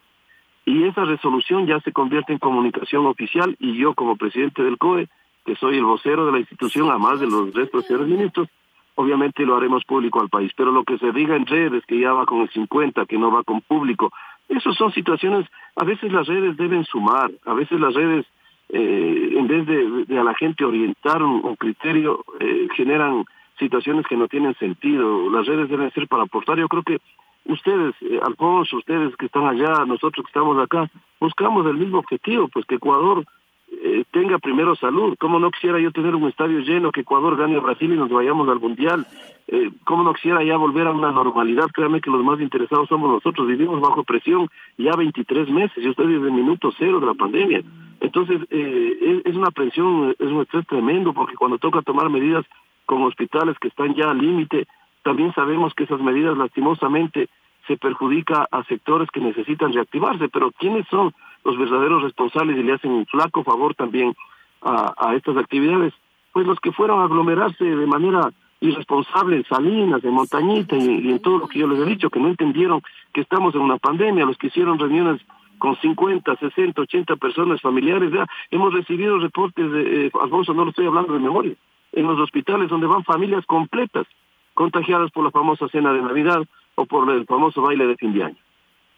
y 0.64 0.84
esa 0.84 1.04
resolución 1.04 1.66
ya 1.66 1.80
se 1.80 1.92
convierte 1.92 2.32
en 2.32 2.38
comunicación 2.38 3.06
oficial 3.06 3.56
y 3.60 3.76
yo 3.76 3.94
como 3.94 4.16
presidente 4.16 4.62
del 4.62 4.76
COE, 4.76 5.08
que 5.44 5.54
soy 5.54 5.78
el 5.78 5.84
vocero 5.84 6.26
de 6.26 6.32
la 6.32 6.40
institución, 6.40 6.90
además 6.90 7.20
de 7.20 7.26
los 7.26 7.54
restos 7.54 7.88
los 7.88 8.08
ministros, 8.08 8.48
obviamente 8.96 9.46
lo 9.46 9.56
haremos 9.56 9.84
público 9.84 10.20
al 10.20 10.28
país. 10.28 10.50
Pero 10.56 10.72
lo 10.72 10.82
que 10.82 10.98
se 10.98 11.12
diga 11.12 11.36
en 11.36 11.46
redes, 11.46 11.84
que 11.86 11.98
ya 11.98 12.12
va 12.12 12.26
con 12.26 12.40
el 12.40 12.50
50, 12.50 13.06
que 13.06 13.18
no 13.18 13.30
va 13.30 13.44
con 13.44 13.60
público, 13.60 14.10
esas 14.48 14.74
son 14.76 14.92
situaciones, 14.92 15.46
a 15.76 15.84
veces 15.84 16.12
las 16.12 16.26
redes 16.26 16.56
deben 16.56 16.84
sumar, 16.84 17.30
a 17.44 17.54
veces 17.54 17.78
las 17.80 17.94
redes 17.94 18.26
eh, 18.70 19.34
en 19.36 19.46
vez 19.46 19.66
de, 19.66 20.18
a 20.18 20.24
la 20.24 20.34
gente 20.34 20.64
orientar 20.64 21.22
un, 21.22 21.56
criterio, 21.56 22.24
eh, 22.40 22.68
generan 22.76 23.24
situaciones 23.58 24.06
que 24.06 24.16
no 24.16 24.28
tienen 24.28 24.54
sentido. 24.56 25.30
Las 25.30 25.46
redes 25.46 25.68
deben 25.68 25.90
ser 25.92 26.06
para 26.06 26.24
aportar. 26.24 26.58
Yo 26.58 26.68
creo 26.68 26.82
que 26.82 26.98
ustedes, 27.46 27.94
eh, 28.02 28.20
Alfonso, 28.22 28.76
ustedes 28.76 29.16
que 29.16 29.26
están 29.26 29.46
allá, 29.46 29.84
nosotros 29.86 30.24
que 30.24 30.30
estamos 30.30 30.58
acá, 30.58 30.90
buscamos 31.18 31.66
el 31.66 31.76
mismo 31.76 31.98
objetivo, 31.98 32.48
pues 32.48 32.66
que 32.66 32.76
Ecuador 32.76 33.24
eh, 33.70 34.04
tenga 34.10 34.38
primero 34.38 34.74
salud. 34.76 35.16
¿Cómo 35.18 35.38
no 35.38 35.50
quisiera 35.50 35.78
yo 35.78 35.92
tener 35.92 36.14
un 36.14 36.28
estadio 36.28 36.60
lleno, 36.60 36.90
que 36.90 37.02
Ecuador 37.02 37.36
gane 37.36 37.56
a 37.56 37.60
Brasil 37.60 37.92
y 37.92 37.96
nos 37.96 38.10
vayamos 38.10 38.48
al 38.48 38.60
Mundial? 38.60 39.06
Eh, 39.46 39.70
¿Cómo 39.84 40.02
no 40.02 40.12
quisiera 40.14 40.42
ya 40.42 40.56
volver 40.56 40.86
a 40.86 40.92
una 40.92 41.12
normalidad? 41.12 41.70
Créanme 41.72 42.00
que 42.00 42.10
los 42.10 42.24
más 42.24 42.40
interesados 42.40 42.88
somos 42.88 43.10
nosotros. 43.10 43.46
Vivimos 43.46 43.80
bajo 43.80 44.04
presión 44.04 44.48
ya 44.76 44.92
23 44.96 45.48
meses 45.50 45.84
y 45.84 45.88
ustedes 45.88 46.10
desde 46.10 46.26
el 46.26 46.32
minuto 46.32 46.70
cero 46.78 47.00
de 47.00 47.06
la 47.06 47.14
pandemia. 47.14 47.62
Entonces, 48.00 48.40
eh, 48.50 49.22
es, 49.24 49.34
una 49.34 49.50
presión, 49.50 50.14
es 50.18 50.26
un 50.26 50.42
estrés 50.42 50.66
tremendo 50.66 51.12
porque 51.12 51.36
cuando 51.36 51.58
toca 51.58 51.82
tomar 51.82 52.08
medidas 52.10 52.44
con 52.86 53.02
hospitales 53.02 53.58
que 53.58 53.68
están 53.68 53.94
ya 53.94 54.10
al 54.10 54.18
límite, 54.18 54.66
también 55.02 55.32
sabemos 55.34 55.74
que 55.74 55.84
esas 55.84 56.00
medidas 56.00 56.36
lastimosamente 56.36 57.28
se 57.66 57.76
perjudica 57.76 58.48
a 58.50 58.64
sectores 58.64 59.10
que 59.10 59.20
necesitan 59.20 59.72
reactivarse, 59.72 60.28
pero 60.28 60.52
¿quiénes 60.52 60.86
son 60.88 61.12
los 61.44 61.58
verdaderos 61.58 62.02
responsables 62.02 62.56
y 62.58 62.62
le 62.62 62.74
hacen 62.74 62.90
un 62.90 63.06
flaco 63.06 63.44
favor 63.44 63.74
también 63.74 64.14
a, 64.62 65.14
estas 65.14 65.36
actividades? 65.36 65.94
Pues 66.32 66.46
los 66.46 66.60
que 66.60 66.72
fueron 66.72 67.00
a 67.00 67.04
aglomerarse 67.04 67.64
de 67.64 67.86
manera 67.86 68.30
irresponsable 68.60 69.36
en 69.36 69.44
Salinas, 69.44 70.02
en 70.04 70.12
Montañita 70.12 70.76
y, 70.76 71.10
en 71.10 71.20
todo 71.20 71.38
lo 71.38 71.48
que 71.48 71.60
yo 71.60 71.68
les 71.68 71.78
he 71.78 71.84
dicho, 71.84 72.10
que 72.10 72.20
no 72.20 72.28
entendieron 72.28 72.82
que 73.12 73.20
estamos 73.20 73.54
en 73.54 73.60
una 73.60 73.78
pandemia, 73.78 74.26
los 74.26 74.36
que 74.36 74.48
hicieron 74.48 74.78
reuniones 74.78 75.20
con 75.58 75.76
50, 75.76 76.36
60, 76.36 76.82
80 76.82 77.16
personas 77.16 77.60
familiares, 77.60 78.12
ya 78.12 78.26
hemos 78.50 78.72
recibido 78.72 79.18
reportes 79.18 79.70
de, 79.70 80.06
eh, 80.06 80.10
Alfonso, 80.20 80.54
no 80.54 80.64
lo 80.64 80.70
estoy 80.70 80.86
hablando 80.86 81.12
de 81.12 81.18
memoria, 81.18 81.54
en 81.92 82.06
los 82.06 82.18
hospitales 82.20 82.68
donde 82.68 82.86
van 82.86 83.04
familias 83.04 83.44
completas 83.46 84.06
contagiadas 84.54 85.10
por 85.10 85.24
la 85.24 85.30
famosa 85.30 85.68
cena 85.68 85.92
de 85.92 86.02
Navidad, 86.02 86.44
o 86.78 86.86
por 86.86 87.10
el 87.10 87.26
famoso 87.26 87.60
baile 87.60 87.88
de 87.88 87.96
fin 87.96 88.12
de 88.14 88.22
año. 88.22 88.36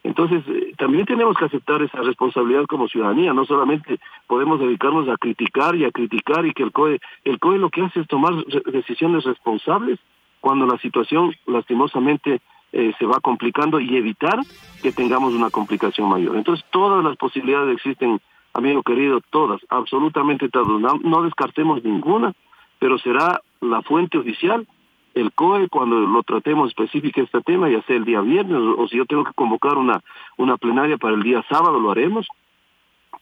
Entonces, 0.02 0.42
eh, 0.48 0.72
también 0.78 1.04
tenemos 1.04 1.36
que 1.36 1.44
aceptar 1.44 1.82
esa 1.82 1.98
responsabilidad 1.98 2.64
como 2.66 2.88
ciudadanía, 2.88 3.34
no 3.34 3.44
solamente 3.44 3.98
podemos 4.26 4.58
dedicarnos 4.58 5.08
a 5.08 5.16
criticar 5.16 5.76
y 5.76 5.84
a 5.84 5.90
criticar 5.90 6.46
y 6.46 6.52
que 6.52 6.62
el 6.62 6.72
COE, 6.72 7.00
el 7.24 7.38
COE 7.38 7.58
lo 7.58 7.70
que 7.70 7.82
hace 7.82 8.00
es 8.00 8.08
tomar 8.08 8.34
decisiones 8.72 9.24
responsables 9.24 9.98
cuando 10.40 10.66
la 10.66 10.78
situación 10.78 11.34
lastimosamente 11.46 12.40
eh, 12.72 12.92
se 12.98 13.04
va 13.04 13.20
complicando 13.20 13.78
y 13.78 13.94
evitar 13.96 14.38
que 14.82 14.92
tengamos 14.92 15.34
una 15.34 15.50
complicación 15.50 16.08
mayor. 16.08 16.36
Entonces, 16.36 16.64
todas 16.70 17.04
las 17.04 17.16
posibilidades 17.16 17.76
existen, 17.76 18.20
amigo 18.54 18.82
querido, 18.82 19.20
todas, 19.30 19.60
absolutamente 19.68 20.48
todas, 20.48 20.80
no 21.02 21.22
descartemos 21.22 21.84
ninguna, 21.84 22.32
pero 22.78 22.98
será 22.98 23.40
la 23.60 23.82
fuente 23.82 24.16
oficial 24.16 24.66
el 25.14 25.32
COE 25.32 25.68
cuando 25.68 25.98
lo 26.00 26.22
tratemos 26.22 26.68
específico 26.68 27.20
este 27.20 27.40
tema, 27.40 27.68
ya 27.68 27.82
sea 27.82 27.96
el 27.96 28.04
día 28.04 28.20
viernes 28.20 28.60
o, 28.78 28.86
si 28.88 28.96
yo 28.96 29.06
tengo 29.06 29.24
que 29.24 29.32
convocar 29.32 29.76
una, 29.76 30.00
una 30.36 30.56
plenaria 30.56 30.98
para 30.98 31.14
el 31.14 31.22
día 31.22 31.44
sábado, 31.48 31.80
lo 31.80 31.90
haremos. 31.90 32.26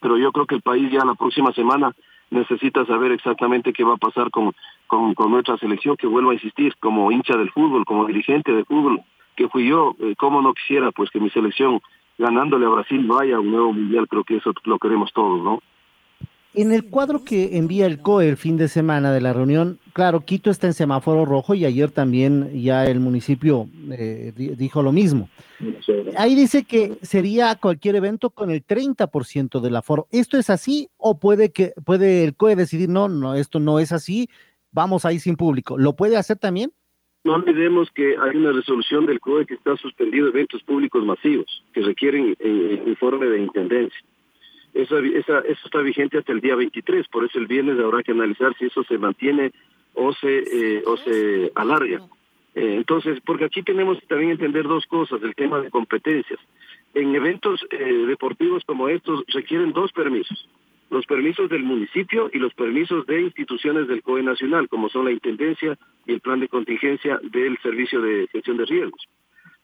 Pero 0.01 0.17
yo 0.17 0.31
creo 0.33 0.47
que 0.47 0.55
el 0.55 0.63
país 0.63 0.91
ya 0.93 1.05
la 1.05 1.15
próxima 1.15 1.53
semana 1.53 1.95
necesita 2.31 2.85
saber 2.85 3.13
exactamente 3.13 3.73
qué 3.73 3.85
va 3.85 3.95
a 3.95 3.99
pasar 3.99 4.31
con, 4.31 4.55
con, 4.87 5.15
nuestra 5.31 5.57
selección, 5.59 5.97
que 5.97 6.07
vuelvo 6.07 6.31
a 6.31 6.35
insistir, 6.35 6.75
como 6.79 7.11
hincha 7.11 7.37
del 7.37 7.51
fútbol, 7.51 7.85
como 7.85 8.07
dirigente 8.07 8.53
de 8.53 8.65
fútbol, 8.65 9.03
que 9.35 9.49
fui 9.49 9.67
yo, 9.67 9.97
eh, 10.01 10.15
como 10.17 10.43
no 10.43 10.55
quisiera 10.55 10.93
pues 10.93 11.11
que 11.11 11.21
mi 11.21 11.31
selección 11.31 11.81
ganándole 12.19 12.67
a 12.67 12.71
Brasil 12.71 13.07
vaya 13.07 13.37
a 13.37 13.41
un 13.41 13.51
nuevo 13.51 13.73
mundial, 13.73 14.09
creo 14.09 14.25
que 14.25 14.37
eso 14.37 14.53
lo 14.65 14.79
queremos 14.79 15.13
todos, 15.13 15.43
¿no? 15.43 15.63
En 16.61 16.73
el 16.73 16.91
cuadro 16.91 17.23
que 17.25 17.57
envía 17.57 17.87
el 17.87 18.03
COE 18.03 18.29
el 18.29 18.37
fin 18.37 18.57
de 18.57 18.67
semana 18.67 19.13
de 19.13 19.21
la 19.21 19.33
reunión, 19.33 19.79
claro, 19.93 20.23
Quito 20.23 20.51
está 20.51 20.67
en 20.67 20.73
semáforo 20.73 21.25
rojo 21.25 21.55
y 21.55 21.65
ayer 21.65 21.93
también 21.93 22.51
ya 22.61 22.85
el 22.85 22.99
municipio 22.99 23.69
eh, 23.93 24.33
dijo 24.35 24.83
lo 24.83 24.91
mismo. 24.91 25.29
Ahí 26.17 26.35
dice 26.35 26.65
que 26.65 26.99
sería 27.01 27.55
cualquier 27.55 27.95
evento 27.95 28.31
con 28.31 28.51
el 28.51 28.67
30% 28.67 29.61
del 29.61 29.77
aforo. 29.77 30.09
¿Esto 30.11 30.37
es 30.37 30.51
así 30.51 30.89
o 30.97 31.21
puede 31.21 31.53
que 31.53 31.75
puede 31.85 32.25
el 32.25 32.35
COE 32.35 32.57
decidir 32.57 32.89
no, 32.89 33.09
no, 33.09 33.37
esto 33.37 33.61
no 33.61 33.79
es 33.79 33.93
así, 33.93 34.29
vamos 34.73 35.05
ahí 35.05 35.21
sin 35.21 35.37
público? 35.37 35.79
¿Lo 35.79 35.95
puede 35.95 36.17
hacer 36.17 36.39
también? 36.39 36.73
No 37.23 37.35
olvidemos 37.35 37.89
que 37.95 38.17
hay 38.21 38.37
una 38.37 38.51
resolución 38.51 39.07
del 39.07 39.21
COE 39.21 39.47
que 39.47 39.55
está 39.55 39.77
suspendido 39.77 40.27
eventos 40.27 40.61
públicos 40.65 41.05
masivos 41.05 41.63
que 41.73 41.83
requieren 41.83 42.35
eh, 42.41 42.83
informe 42.85 43.27
de 43.27 43.43
intendencia. 43.43 44.01
Eso, 44.75 44.99
esa, 44.99 45.41
eso 45.41 45.61
está 45.65 45.81
vigente 45.81 46.19
hasta 46.19 46.33
el 46.33 46.41
día 46.41 46.55
23, 46.55 47.09
por 47.09 47.25
eso 47.25 47.39
el 47.39 47.47
viernes 47.47 47.79
habrá 47.81 48.03
que 48.03 48.13
analizar 48.13 48.55
si 48.59 48.67
eso 48.67 48.85
se 48.85 48.99
mantiene 48.99 49.53
o 49.95 50.13
se, 50.13 50.39
eh, 50.39 50.83
o 50.87 50.97
se 50.97 51.51
alarga. 51.55 52.03
Eh, 52.55 52.75
entonces, 52.77 53.19
porque 53.25 53.45
aquí 53.45 53.63
tenemos 53.63 53.99
que 54.01 54.07
también 54.07 54.33
entender 54.33 54.65
dos 54.65 54.87
cosas, 54.87 55.23
el 55.23 55.35
tema 55.35 55.61
de 55.61 55.71
competencias. 55.71 56.39
En 56.95 57.15
eventos 57.15 57.65
eh, 57.71 57.85
deportivos 58.07 58.63
como 58.65 58.89
estos 58.89 59.25
requieren 59.29 59.73
dos 59.73 59.93
permisos, 59.93 60.49
los 60.91 61.07
permisos 61.07 61.51
del 61.51 61.63
municipio 61.63 62.31
y 62.33 62.39
los 62.39 62.55
permisos 62.55 63.07
de 63.07 63.23
instituciones 63.23 63.89
del 63.89 64.03
COE 64.03 64.23
nacional, 64.23 64.69
como 64.69 64.89
son 64.89 65.05
la 65.05 65.13
Intendencia 65.13 65.79
y 66.07 66.13
el 66.13 66.21
Plan 66.21 66.41
de 66.41 66.49
Contingencia 66.49 67.21
del 67.23 67.59
Servicio 67.59 68.01
de 68.01 68.29
Gestión 68.33 68.57
de 68.57 68.65
Riesgos 68.65 69.09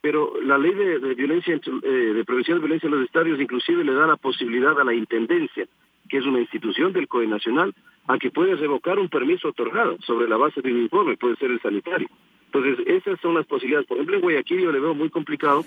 pero 0.04 0.34
la 0.42 0.58
ley 0.58 0.74
de, 0.74 1.14
violencia 1.14 1.54
eh, 1.54 1.88
de 1.88 2.24
prevención 2.26 2.58
de 2.58 2.66
violencia 2.66 2.88
en 2.88 2.94
los 2.94 3.06
estadios 3.06 3.40
inclusive 3.40 3.82
le 3.82 3.94
da 3.94 4.06
la 4.06 4.16
posibilidad 4.16 4.78
a 4.78 4.84
la 4.84 4.92
intendencia 4.92 5.66
que 6.10 6.18
es 6.18 6.26
una 6.26 6.40
institución 6.40 6.92
del 6.92 7.08
COE 7.08 7.26
nacional 7.26 7.74
a 8.06 8.18
que 8.18 8.30
puede 8.30 8.54
revocar 8.54 8.98
un 8.98 9.08
permiso 9.08 9.48
otorgado 9.48 9.96
sobre 10.02 10.28
la 10.28 10.36
base 10.36 10.60
de 10.60 10.70
un 10.70 10.82
informe 10.82 11.16
puede 11.16 11.36
ser 11.36 11.50
el 11.50 11.62
sanitario. 11.62 12.06
Entonces 12.52 12.86
esas 12.86 13.18
son 13.20 13.34
las 13.34 13.46
posibilidades. 13.46 13.86
Por 13.86 13.96
ejemplo 13.96 14.16
en 14.16 14.20
Guayaquil 14.20 14.60
yo 14.60 14.72
le 14.72 14.80
veo 14.80 14.92
muy 14.92 15.08
complicado 15.08 15.64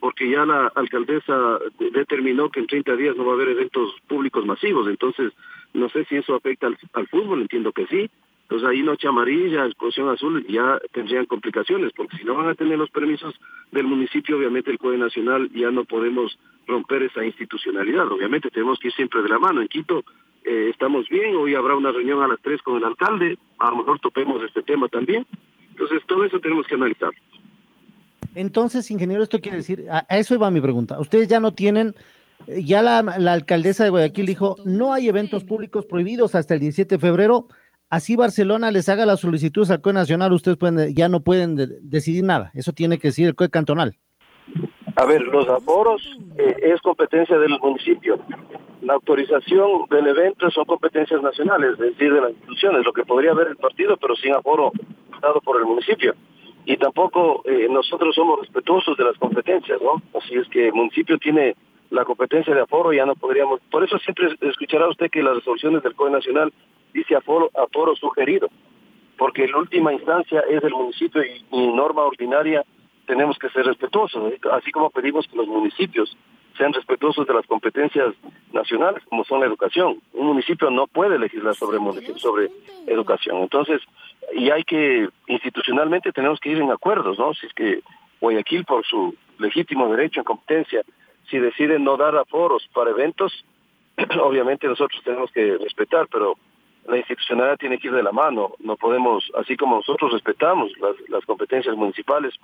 porque 0.00 0.28
ya 0.28 0.44
la 0.44 0.66
alcaldesa 0.74 1.58
determinó 1.78 2.50
que 2.50 2.60
en 2.60 2.66
30 2.66 2.94
días 2.94 3.16
no 3.16 3.24
va 3.24 3.32
a 3.32 3.36
haber 3.36 3.48
eventos 3.48 3.94
públicos 4.06 4.44
masivos. 4.44 4.86
Entonces 4.86 5.32
no 5.72 5.88
sé 5.88 6.04
si 6.04 6.16
eso 6.16 6.34
afecta 6.34 6.68
al 6.92 7.08
fútbol 7.08 7.40
entiendo 7.40 7.72
que 7.72 7.86
sí 7.86 8.10
entonces 8.48 8.66
ahí 8.66 8.82
noche 8.82 9.06
amarilla, 9.06 9.66
explosión 9.66 10.08
azul, 10.08 10.46
ya 10.48 10.80
tendrían 10.92 11.26
complicaciones, 11.26 11.92
porque 11.94 12.16
si 12.16 12.24
no 12.24 12.34
van 12.34 12.48
a 12.48 12.54
tener 12.54 12.78
los 12.78 12.88
permisos 12.88 13.34
del 13.72 13.86
municipio, 13.86 14.38
obviamente 14.38 14.70
el 14.70 14.78
Código 14.78 15.04
Nacional 15.04 15.50
ya 15.52 15.70
no 15.70 15.84
podemos 15.84 16.38
romper 16.66 17.02
esa 17.02 17.22
institucionalidad. 17.22 18.10
Obviamente 18.10 18.48
tenemos 18.48 18.78
que 18.78 18.88
ir 18.88 18.94
siempre 18.94 19.20
de 19.20 19.28
la 19.28 19.38
mano. 19.38 19.60
En 19.60 19.68
Quito 19.68 20.02
eh, 20.44 20.70
estamos 20.70 21.10
bien, 21.10 21.36
hoy 21.36 21.54
habrá 21.54 21.76
una 21.76 21.92
reunión 21.92 22.22
a 22.22 22.26
las 22.26 22.40
tres 22.40 22.62
con 22.62 22.78
el 22.78 22.84
alcalde, 22.84 23.36
a 23.58 23.68
lo 23.68 23.76
mejor 23.76 24.00
topemos 24.00 24.42
este 24.42 24.62
tema 24.62 24.88
también. 24.88 25.26
Entonces 25.72 26.00
todo 26.06 26.24
eso 26.24 26.40
tenemos 26.40 26.66
que 26.66 26.74
analizar. 26.74 27.10
Entonces, 28.34 28.90
ingeniero, 28.90 29.22
esto 29.22 29.40
quiere 29.40 29.58
decir, 29.58 29.84
a, 29.90 30.06
eso 30.08 30.34
iba 30.34 30.50
mi 30.50 30.62
pregunta. 30.62 30.98
Ustedes 30.98 31.28
ya 31.28 31.38
no 31.38 31.52
tienen 31.52 31.94
eh, 32.46 32.64
ya 32.64 32.80
la, 32.80 33.02
la, 33.02 33.34
alcaldesa 33.34 33.84
de 33.84 33.90
Guayaquil 33.90 34.24
dijo, 34.24 34.56
no 34.64 34.94
hay 34.94 35.06
eventos 35.06 35.44
públicos 35.44 35.84
prohibidos 35.84 36.34
hasta 36.34 36.54
el 36.54 36.60
17 36.60 36.94
de 36.94 36.98
febrero, 36.98 37.48
así 37.90 38.16
Barcelona 38.16 38.70
les 38.70 38.88
haga 38.88 39.06
la 39.06 39.16
solicitud 39.16 39.70
al 39.70 39.80
COE 39.80 39.92
nacional, 39.92 40.32
ustedes 40.32 40.56
pueden, 40.56 40.94
ya 40.94 41.08
no 41.08 41.20
pueden 41.20 41.56
decidir 41.82 42.24
nada. 42.24 42.50
Eso 42.54 42.72
tiene 42.72 42.98
que 42.98 43.08
decir 43.08 43.26
el 43.26 43.34
COE 43.34 43.50
cantonal. 43.50 43.96
A 44.96 45.04
ver, 45.04 45.22
los 45.22 45.48
aforos 45.48 46.02
eh, 46.36 46.56
es 46.60 46.80
competencia 46.80 47.38
del 47.38 47.58
municipio. 47.60 48.18
La 48.82 48.94
autorización 48.94 49.86
del 49.90 50.08
evento 50.08 50.50
son 50.50 50.64
competencias 50.64 51.22
nacionales, 51.22 51.72
es 51.72 51.78
decir, 51.78 52.12
de 52.12 52.20
las 52.20 52.30
instituciones, 52.30 52.84
lo 52.84 52.92
que 52.92 53.04
podría 53.04 53.30
haber 53.30 53.48
el 53.48 53.56
partido, 53.56 53.96
pero 53.96 54.16
sin 54.16 54.34
aforo 54.34 54.72
dado 55.20 55.40
por 55.40 55.58
el 55.58 55.66
municipio. 55.66 56.14
Y 56.64 56.76
tampoco 56.76 57.42
eh, 57.44 57.68
nosotros 57.70 58.14
somos 58.14 58.40
respetuosos 58.40 58.96
de 58.96 59.04
las 59.04 59.16
competencias, 59.18 59.80
¿no? 59.80 60.02
Así 60.18 60.34
es 60.34 60.48
que 60.48 60.66
el 60.66 60.74
municipio 60.74 61.16
tiene 61.18 61.54
la 61.90 62.04
competencia 62.04 62.54
de 62.54 62.60
aforo, 62.60 62.92
ya 62.92 63.06
no 63.06 63.14
podríamos. 63.14 63.60
Por 63.70 63.84
eso 63.84 63.98
siempre 63.98 64.28
escuchará 64.40 64.88
usted 64.88 65.10
que 65.10 65.22
las 65.22 65.36
resoluciones 65.36 65.82
del 65.82 65.94
COE 65.94 66.10
nacional 66.10 66.52
dice 66.92 67.16
aforo, 67.16 67.50
aforo 67.54 67.96
sugerido, 67.96 68.48
porque 69.16 69.44
en 69.44 69.54
última 69.54 69.92
instancia 69.92 70.40
es 70.48 70.62
el 70.62 70.72
municipio 70.72 71.22
y, 71.24 71.66
norma 71.68 72.02
ordinaria 72.02 72.64
tenemos 73.06 73.38
que 73.38 73.48
ser 73.48 73.64
respetuosos, 73.64 74.34
así 74.52 74.70
como 74.70 74.90
pedimos 74.90 75.26
que 75.26 75.36
los 75.36 75.46
municipios 75.46 76.14
sean 76.58 76.74
respetuosos 76.74 77.26
de 77.26 77.32
las 77.32 77.46
competencias 77.46 78.14
nacionales, 78.52 79.02
como 79.08 79.24
son 79.24 79.40
la 79.40 79.46
educación. 79.46 80.02
Un 80.12 80.26
municipio 80.26 80.70
no 80.70 80.86
puede 80.86 81.18
legislar 81.18 81.54
sobre, 81.54 81.78
sobre 82.16 82.50
educación. 82.86 83.38
Entonces, 83.38 83.80
y 84.34 84.50
hay 84.50 84.64
que, 84.64 85.08
institucionalmente 85.28 86.12
tenemos 86.12 86.38
que 86.40 86.50
ir 86.50 86.58
en 86.58 86.70
acuerdos, 86.70 87.18
¿no? 87.18 87.32
Si 87.32 87.46
es 87.46 87.54
que 87.54 87.80
Guayaquil, 88.20 88.64
por 88.64 88.84
su 88.84 89.14
legítimo 89.38 89.88
derecho 89.88 90.20
en 90.20 90.24
competencia, 90.24 90.82
si 91.30 91.38
decide 91.38 91.78
no 91.78 91.96
dar 91.96 92.16
aforos 92.16 92.68
para 92.72 92.90
eventos, 92.90 93.44
obviamente 94.22 94.66
nosotros 94.66 95.00
tenemos 95.04 95.30
que 95.32 95.56
respetar, 95.58 96.06
pero 96.10 96.34
la 96.86 96.96
institucionalidad 96.96 97.58
tiene 97.58 97.78
que 97.78 97.88
ir 97.88 97.94
de 97.94 98.02
la 98.02 98.12
mano. 98.12 98.52
No 98.60 98.76
podemos, 98.76 99.30
así 99.36 99.56
como 99.56 99.76
nosotros 99.76 100.12
respetamos 100.12 100.72
las, 101.08 101.24
competencias 101.26 101.76
municipales, 101.76 102.34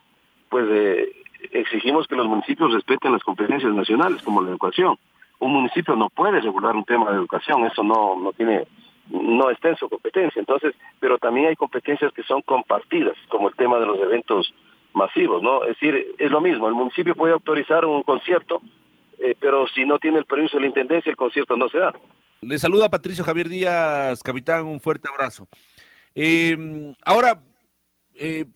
pues 0.48 0.66
eh, 0.70 1.12
exigimos 1.52 2.06
que 2.06 2.16
los 2.16 2.26
municipios 2.26 2.72
respeten 2.72 3.12
las 3.12 3.22
competencias 3.22 3.72
nacionales, 3.72 4.22
como 4.22 4.42
la 4.42 4.50
educación. 4.50 4.98
Un 5.38 5.52
municipio 5.52 5.96
no 5.96 6.10
puede 6.10 6.40
regular 6.40 6.76
un 6.76 6.84
tema 6.84 7.10
de 7.10 7.16
educación, 7.16 7.64
eso 7.64 7.82
no, 7.82 8.16
no 8.16 8.32
tiene, 8.32 8.66
no 9.10 9.50
está 9.50 9.70
en 9.70 9.76
su 9.76 9.88
competencia. 9.88 10.40
Entonces, 10.40 10.74
pero 11.00 11.18
también 11.18 11.48
hay 11.48 11.56
competencias 11.56 12.12
que 12.12 12.22
son 12.22 12.42
compartidas, 12.42 13.16
como 13.28 13.48
el 13.48 13.56
tema 13.56 13.78
de 13.78 13.86
los 13.86 13.98
eventos 14.00 14.54
masivos, 14.94 15.42
¿no? 15.42 15.62
Es 15.64 15.78
decir, 15.80 16.14
es 16.18 16.30
lo 16.30 16.40
mismo, 16.40 16.68
el 16.68 16.74
municipio 16.74 17.14
puede 17.14 17.32
autorizar 17.32 17.84
un 17.84 18.02
concierto, 18.02 18.62
eh, 19.18 19.34
pero 19.38 19.66
si 19.68 19.84
no 19.84 19.98
tiene 19.98 20.18
el 20.18 20.24
permiso 20.24 20.56
de 20.56 20.62
la 20.62 20.68
intendencia, 20.68 21.10
el 21.10 21.16
concierto 21.16 21.56
no 21.56 21.68
se 21.68 21.78
da. 21.78 21.92
Le 22.40 22.58
saluda 22.58 22.90
Patricio 22.90 23.24
Javier 23.24 23.48
Díaz, 23.48 24.22
capitán, 24.22 24.66
un 24.66 24.80
fuerte 24.80 25.08
abrazo. 25.08 25.48
Em, 26.14 26.94
ahora, 27.04 27.42
eh, 28.14 28.46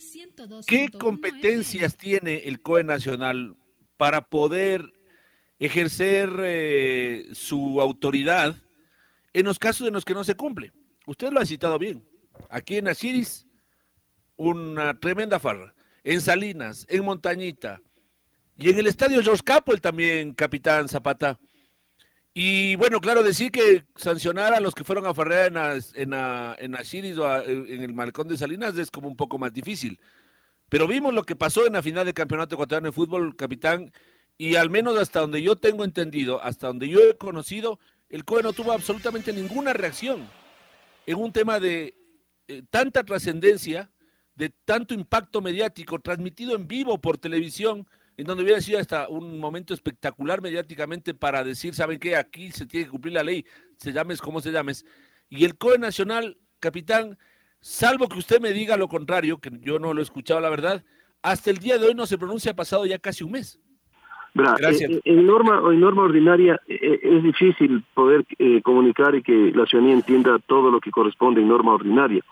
¿qué 0.67 0.89
competencias 0.91 1.97
tiene 1.97 2.43
el 2.45 2.61
COE 2.61 2.85
Nacional 2.85 3.57
para 3.97 4.23
poder 4.23 4.93
ejercer 5.59 6.31
eh, 6.41 7.27
su 7.33 7.81
autoridad 7.81 8.55
en 9.33 9.47
los 9.47 9.59
casos 9.59 9.89
en 9.89 9.95
los 9.95 10.05
que 10.05 10.15
no 10.15 10.23
se 10.23 10.37
cumple? 10.37 10.73
Usted 11.07 11.33
lo 11.33 11.41
ha 11.41 11.47
citado 11.47 11.79
bien. 11.79 12.05
Aquí 12.51 12.77
en 12.77 12.89
Asiris, 12.89 13.47
una 14.37 15.01
tremenda 15.01 15.41
farra. 15.41 15.75
En 16.05 16.21
Salinas, 16.21 16.87
en 16.89 17.05
Montañita. 17.05 17.81
Y 18.57 18.71
en 18.71 18.79
el 18.79 18.87
estadio 18.87 19.23
George 19.23 19.43
Capel 19.45 19.81
también, 19.81 20.33
capitán 20.35 20.89
Zapata. 20.89 21.39
Y 22.35 22.77
bueno, 22.77 23.01
claro, 23.01 23.23
decir 23.23 23.51
que 23.51 23.85
sancionar 23.97 24.55
a 24.55 24.61
los 24.61 24.75
que 24.75 24.85
fueron 24.85 25.07
a 25.07 25.15
farrear 25.15 25.53
en, 25.95 26.13
en, 26.13 26.75
Asiris 26.77 27.19
o 27.19 27.43
en 27.43 27.83
el 27.83 27.93
Malecón 27.95 28.29
de 28.29 28.37
Salinas 28.37 28.77
es 28.77 28.91
como 28.91 29.09
un 29.09 29.17
poco 29.17 29.39
más 29.39 29.53
difícil. 29.53 29.99
Pero 30.69 30.87
vimos 30.87 31.15
lo 31.15 31.25
que 31.25 31.35
pasó 31.35 31.67
en 31.67 31.73
la 31.73 31.83
final 31.83 32.05
del 32.05 32.15
Campeonato 32.15 32.55
Ecuatoriano 32.55 32.87
de 32.89 32.93
Fútbol, 32.93 33.35
capitán, 33.37 33.93
y 34.37 34.55
al 34.57 34.71
menos 34.71 34.99
hasta 34.99 35.21
donde 35.21 35.43
yo 35.43 35.57
tengo 35.57 35.85
entendido, 35.85 36.43
hasta 36.43 36.69
donde 36.69 36.89
yo 36.89 37.01
he 37.01 37.17
conocido, 37.17 37.81
el 38.09 38.25
COE 38.25 38.43
no 38.43 38.53
tuvo 38.53 38.73
absolutamente 38.73 39.33
ninguna 39.33 39.73
reacción 39.73 40.29
en 41.07 41.17
un 41.17 41.33
tema 41.33 41.59
de 41.59 41.95
eh, 42.49 42.63
tanta 42.71 43.03
trascendencia, 43.03 43.91
de 44.39 44.53
tanto 44.65 44.95
impacto 44.95 45.41
mediático, 45.41 45.99
transmitido 45.99 46.55
en 46.55 46.69
vivo 46.69 47.01
por 47.01 47.19
televisión, 47.19 47.85
en 48.17 48.25
donde 48.25 48.45
hubiera 48.45 48.61
sido 48.61 48.79
hasta 48.79 49.09
un 49.09 49.41
momento 49.41 49.75
espectacular 49.75 50.41
mediáticamente 50.41 51.13
para 51.13 51.43
decir, 51.43 51.75
¿saben 51.75 51.99
qué? 51.99 52.15
Aquí 52.15 52.53
se 52.53 52.65
tiene 52.65 52.87
que 52.87 52.93
cumplir 52.93 53.15
la 53.15 53.25
ley, 53.25 53.45
se 53.79 53.93
llames 53.93 54.21
como 54.21 54.41
se 54.41 54.53
llames. 54.53 54.87
Y 55.29 55.45
el 55.45 55.59
COE 55.59 55.79
Nacional, 55.79 56.39
capitán, 56.61 57.19
salvo 57.59 58.09
que 58.09 58.21
usted 58.21 58.41
me 58.41 58.53
diga 58.53 58.77
lo 58.77 58.87
contrario, 58.87 59.39
que 59.39 59.51
yo 59.61 59.81
no 59.81 59.93
lo 59.93 60.01
he 60.01 60.05
escuchado 60.05 60.39
la 60.39 60.51
verdad, 60.51 60.85
hasta 61.21 61.51
el 61.51 61.59
día 61.59 61.77
de 61.77 61.89
hoy 61.89 61.95
no 61.95 62.07
se 62.07 62.17
pronuncia, 62.17 62.53
ha 62.53 62.57
pasado 62.57 62.87
ya 62.87 63.01
casi 63.01 63.25
un 63.25 63.33
mes. 63.33 63.61
Gracias. 64.35 64.89
Eh, 64.89 65.01
en, 65.05 65.27
norma, 65.27 65.61
en 65.73 65.81
norma 65.81 66.03
ordinaria 66.03 66.61
eh, 66.69 66.79
eh, 66.81 67.01
es 67.03 67.25
difícil 67.25 67.85
poder 67.93 68.25
comunicar 68.63 69.17
y 69.17 69.23
que 69.23 69.51
la 69.53 69.67
ciudadanía 69.67 69.97
entienda 69.97 70.39
todo 70.47 70.71
lo 70.71 70.79
que 70.79 70.93
corresponde 70.93 71.41
en 71.41 71.49
norma 71.49 71.75
ordinaria 71.75 72.23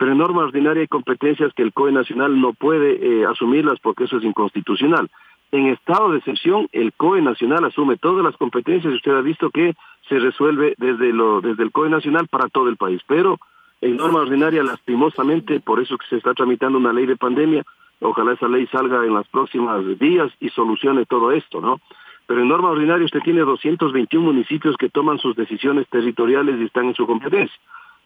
pero 0.00 0.12
en 0.12 0.18
norma 0.18 0.44
ordinaria 0.44 0.80
hay 0.80 0.88
competencias 0.88 1.52
que 1.52 1.62
el 1.62 1.74
COE 1.74 1.92
nacional 1.92 2.40
no 2.40 2.54
puede 2.54 3.26
asumirlas 3.26 3.78
porque 3.80 4.04
eso 4.04 4.16
es 4.16 4.24
inconstitucional. 4.24 5.10
En 5.52 5.66
estado 5.66 6.10
de 6.10 6.18
excepción, 6.20 6.68
el 6.72 6.94
COE 6.94 7.20
nacional 7.20 7.66
asume 7.66 7.98
todas 7.98 8.24
las 8.24 8.34
competencias 8.38 8.90
y 8.90 8.96
usted 8.96 9.12
ha 9.12 9.20
visto 9.20 9.50
que 9.50 9.74
se 10.08 10.18
resuelve 10.18 10.74
desde, 10.78 11.12
lo, 11.12 11.42
desde 11.42 11.64
el 11.64 11.70
COE 11.70 11.90
nacional 11.90 12.28
para 12.28 12.48
todo 12.48 12.70
el 12.70 12.78
país. 12.78 13.02
Pero 13.06 13.40
en 13.82 13.98
norma 13.98 14.20
ordinaria, 14.20 14.62
lastimosamente, 14.62 15.60
por 15.60 15.80
eso 15.80 15.98
que 15.98 16.06
se 16.06 16.16
está 16.16 16.32
tramitando 16.32 16.78
una 16.78 16.94
ley 16.94 17.04
de 17.04 17.18
pandemia, 17.18 17.62
ojalá 18.00 18.32
esa 18.32 18.48
ley 18.48 18.66
salga 18.68 19.04
en 19.04 19.12
los 19.12 19.28
próximos 19.28 19.98
días 19.98 20.32
y 20.40 20.48
solucione 20.48 21.04
todo 21.04 21.30
esto, 21.30 21.60
¿no? 21.60 21.78
pero 22.30 22.42
en 22.42 22.48
norma 22.48 22.70
ordinaria 22.70 23.04
usted 23.04 23.20
tiene 23.24 23.40
221 23.40 24.24
municipios 24.24 24.76
que 24.76 24.88
toman 24.88 25.18
sus 25.18 25.34
decisiones 25.34 25.88
territoriales 25.88 26.60
y 26.60 26.64
están 26.64 26.86
en 26.86 26.94
su 26.94 27.04
competencia. 27.04 27.58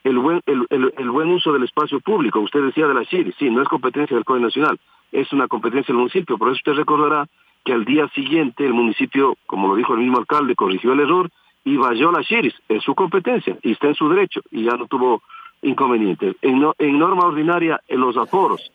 El 0.05 0.19
buen, 0.19 0.43
el, 0.47 0.67
el, 0.71 1.11
buen 1.11 1.31
uso 1.31 1.53
del 1.53 1.65
espacio 1.65 1.99
público, 2.01 2.41
usted 2.41 2.63
decía 2.63 2.87
de 2.87 2.95
la 2.95 3.05
CIRI, 3.07 3.33
sí, 3.39 3.51
no 3.51 3.63
es 3.63 3.69
competencia 3.69 4.15
del 4.15 4.25
Código 4.25 4.45
Nacional, 4.47 4.79
es 5.11 5.33
una 5.33 5.49
competencia 5.49 5.93
del 5.93 5.99
municipio, 5.99 6.37
por 6.37 6.49
eso 6.49 6.57
usted 6.57 6.75
recordará 6.75 7.27
que 7.65 7.73
al 7.73 7.87
día 7.87 8.07
siguiente 8.09 8.67
el 8.67 8.75
municipio, 8.75 9.37
como 9.47 9.69
lo 9.69 9.77
dijo 9.77 9.95
el 9.95 10.01
mismo 10.01 10.19
alcalde, 10.19 10.55
corrigió 10.55 10.93
el 10.93 11.01
error 11.01 11.31
y 11.65 11.77
vayó 11.77 12.13
la 12.13 12.23
CIRIS, 12.23 12.55
es 12.69 12.83
su 12.83 12.95
competencia 12.95 13.57
y 13.63 13.73
está 13.73 13.89
en 13.89 13.95
su 13.95 14.09
derecho 14.11 14.43
y 14.51 14.65
ya 14.65 14.77
no 14.77 14.87
tuvo 14.87 15.23
inconvenientes. 15.63 16.37
En, 16.43 16.63
en 16.79 16.99
norma 16.99 17.25
ordinaria, 17.25 17.81
en 17.89 18.01
los 18.01 18.17
aforos 18.19 18.71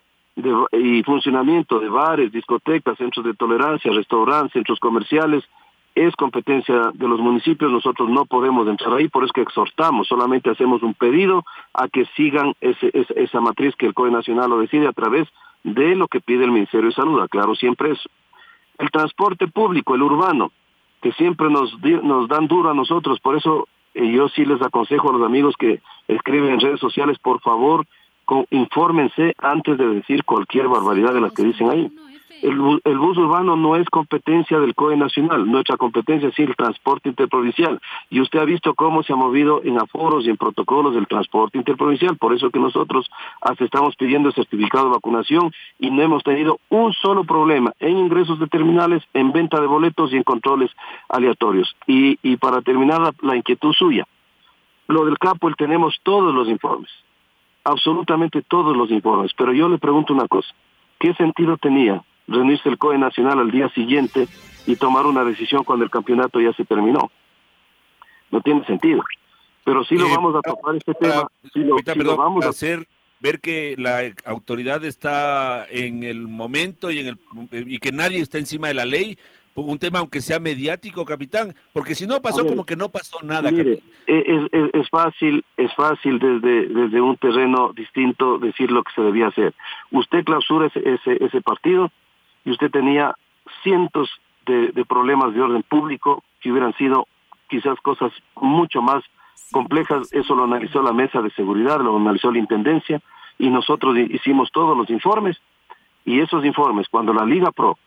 y 0.72 1.02
funcionamiento 1.02 1.78
de 1.78 1.88
bares, 1.88 2.32
discotecas, 2.32 2.98
centros 2.98 3.24
de 3.24 3.34
tolerancia, 3.34 3.92
restaurantes, 3.92 4.52
centros 4.52 4.80
comerciales, 4.80 5.44
es 5.94 6.14
competencia 6.16 6.92
de 6.94 7.08
los 7.08 7.20
municipios, 7.20 7.70
nosotros 7.70 8.08
no 8.08 8.24
podemos 8.24 8.66
entrar 8.68 8.94
ahí, 8.94 9.08
por 9.08 9.24
eso 9.24 9.32
que 9.32 9.42
exhortamos, 9.42 10.08
solamente 10.08 10.50
hacemos 10.50 10.82
un 10.82 10.94
pedido 10.94 11.44
a 11.74 11.88
que 11.88 12.06
sigan 12.16 12.54
ese, 12.60 12.90
esa 13.16 13.40
matriz 13.40 13.74
que 13.76 13.86
el 13.86 13.94
COE 13.94 14.10
Nacional 14.10 14.50
lo 14.50 14.60
decide 14.60 14.86
a 14.86 14.92
través 14.92 15.28
de 15.64 15.94
lo 15.96 16.08
que 16.08 16.20
pide 16.20 16.44
el 16.44 16.52
Ministerio 16.52 16.88
de 16.88 16.94
Salud, 16.94 17.20
claro, 17.28 17.54
siempre 17.54 17.92
eso. 17.92 18.08
El 18.78 18.90
transporte 18.90 19.46
público, 19.48 19.94
el 19.94 20.02
urbano, 20.02 20.52
que 21.02 21.12
siempre 21.12 21.50
nos, 21.50 21.76
nos 22.02 22.28
dan 22.28 22.46
duro 22.46 22.70
a 22.70 22.74
nosotros, 22.74 23.20
por 23.20 23.36
eso 23.36 23.68
eh, 23.94 24.10
yo 24.12 24.28
sí 24.28 24.44
les 24.44 24.62
aconsejo 24.62 25.10
a 25.10 25.12
los 25.12 25.22
amigos 25.22 25.54
que 25.58 25.80
escriben 26.08 26.54
en 26.54 26.60
redes 26.60 26.80
sociales, 26.80 27.18
por 27.18 27.40
favor, 27.40 27.86
infórmense 28.50 29.34
antes 29.38 29.76
de 29.76 29.86
decir 29.86 30.24
cualquier 30.24 30.68
barbaridad 30.68 31.12
de 31.12 31.20
las 31.20 31.32
que 31.32 31.42
dicen 31.42 31.70
ahí. 31.70 31.90
El, 32.42 32.98
bus 32.98 33.18
urbano 33.18 33.54
no 33.54 33.76
es 33.76 33.88
competencia 33.90 34.58
del 34.58 34.74
COE 34.74 34.96
nacional, 34.96 35.50
nuestra 35.50 35.76
competencia 35.76 36.28
es 36.30 36.38
el 36.38 36.56
transporte 36.56 37.10
interprovincial. 37.10 37.80
Y 38.08 38.20
usted 38.20 38.38
ha 38.38 38.44
visto 38.44 38.74
cómo 38.74 39.02
se 39.02 39.12
ha 39.12 39.16
movido 39.16 39.60
en 39.62 39.78
aforos 39.78 40.24
y 40.24 40.30
en 40.30 40.38
protocolos 40.38 40.94
del 40.94 41.06
transporte 41.06 41.58
interprovincial. 41.58 42.16
Por 42.16 42.34
eso 42.34 42.50
que 42.50 42.58
nosotros 42.58 43.10
hasta 43.42 43.64
estamos 43.64 43.94
pidiendo 43.96 44.28
el 44.30 44.34
certificado 44.34 44.86
de 44.86 44.92
vacunación 44.92 45.52
y 45.78 45.90
no 45.90 46.02
hemos 46.02 46.22
tenido 46.22 46.60
un 46.70 46.92
solo 46.94 47.24
problema 47.24 47.72
en 47.78 47.98
ingresos 47.98 48.38
de 48.38 48.46
terminales, 48.46 49.02
en 49.12 49.32
venta 49.32 49.60
de 49.60 49.66
boletos 49.66 50.12
y 50.12 50.16
en 50.16 50.22
controles 50.22 50.70
aleatorios. 51.10 51.76
Y, 51.86 52.18
y 52.22 52.36
para 52.38 52.62
terminar 52.62 53.14
la, 53.20 53.36
inquietud 53.36 53.74
suya, 53.74 54.06
lo 54.88 55.04
del 55.04 55.18
CAPO 55.18 55.52
tenemos 55.56 55.98
todos 56.02 56.34
los 56.34 56.48
informes 56.48 56.90
absolutamente 57.62 58.40
todos 58.40 58.74
los 58.74 58.90
informes. 58.90 59.32
Pero 59.36 59.52
yo 59.52 59.68
le 59.68 59.76
pregunto 59.76 60.14
una 60.14 60.26
cosa, 60.26 60.48
¿qué 60.98 61.12
sentido 61.14 61.58
tenía 61.58 62.02
reunirse 62.30 62.68
el 62.68 62.78
COE 62.78 62.96
Nacional 62.96 63.38
al 63.38 63.50
día 63.50 63.68
siguiente 63.70 64.26
y 64.66 64.76
tomar 64.76 65.06
una 65.06 65.24
decisión 65.24 65.64
cuando 65.64 65.84
el 65.84 65.90
campeonato 65.90 66.40
ya 66.40 66.52
se 66.54 66.64
terminó? 66.64 67.10
No 68.30 68.40
tiene 68.40 68.64
sentido. 68.64 69.02
Pero 69.64 69.84
sí 69.84 69.96
lo 69.96 70.06
eh, 70.06 70.12
vamos 70.14 70.34
a 70.36 70.40
tocar 70.40 70.74
este 70.76 70.94
tema. 70.94 71.28
Sí 71.52 71.60
lo, 71.60 72.16
vamos 72.16 72.46
a 72.46 72.48
hacer 72.48 72.88
ver 73.20 73.40
que 73.40 73.74
la 73.76 74.00
autoridad 74.24 74.82
está 74.84 75.66
en 75.68 76.04
el 76.04 76.26
momento 76.26 76.90
y 76.90 77.00
en 77.00 77.06
el 77.08 77.18
y 77.52 77.78
que 77.78 77.92
nadie 77.92 78.20
está 78.20 78.38
encima 78.38 78.68
de 78.68 78.74
la 78.74 78.86
ley 78.86 79.18
un 79.66 79.78
tema 79.78 79.98
aunque 79.98 80.20
sea 80.20 80.38
mediático, 80.38 81.04
capitán, 81.04 81.54
porque 81.72 81.94
si 81.94 82.06
no 82.06 82.20
pasó 82.22 82.46
como 82.46 82.64
que 82.64 82.76
no 82.76 82.88
pasó 82.88 83.18
nada. 83.22 83.50
Mire, 83.50 83.82
es, 84.06 84.48
es, 84.52 84.70
es, 84.72 84.88
fácil, 84.88 85.44
es 85.56 85.72
fácil 85.74 86.18
desde, 86.18 86.66
desde 86.68 87.00
un 87.00 87.16
terreno 87.16 87.72
distinto 87.72 88.38
decir 88.38 88.70
lo 88.70 88.82
que 88.82 88.92
se 88.94 89.02
debía 89.02 89.28
hacer. 89.28 89.54
Usted 89.90 90.24
clausura 90.24 90.66
ese, 90.66 90.80
ese, 90.80 91.24
ese 91.24 91.40
partido 91.40 91.90
y 92.44 92.50
usted 92.50 92.70
tenía 92.70 93.14
cientos 93.62 94.10
de, 94.46 94.84
problemas 94.84 95.34
de 95.34 95.42
orden 95.42 95.62
público 95.62 96.22
que 96.40 96.50
hubieran 96.50 96.74
sido 96.74 97.06
quizás 97.48 97.78
cosas 97.80 98.12
mucho 98.36 98.82
más 98.82 99.04
complejas. 99.52 100.12
Eso 100.12 100.34
lo 100.34 100.44
analizó 100.44 100.82
la 100.82 100.92
mesa 100.92 101.20
de 101.22 101.30
seguridad, 101.30 101.80
lo 101.80 101.96
analizó 101.96 102.32
la 102.32 102.38
intendencia 102.38 103.00
y 103.38 103.48
nosotros 103.48 103.96
hicimos 103.96 104.50
todos 104.52 104.76
los 104.76 104.90
informes 104.90 105.36
y 106.04 106.20
esos 106.20 106.44
informes, 106.44 106.88
cuando 106.88 107.12
la 107.12 107.24
Liga 107.24 107.52
Pro 107.52 107.78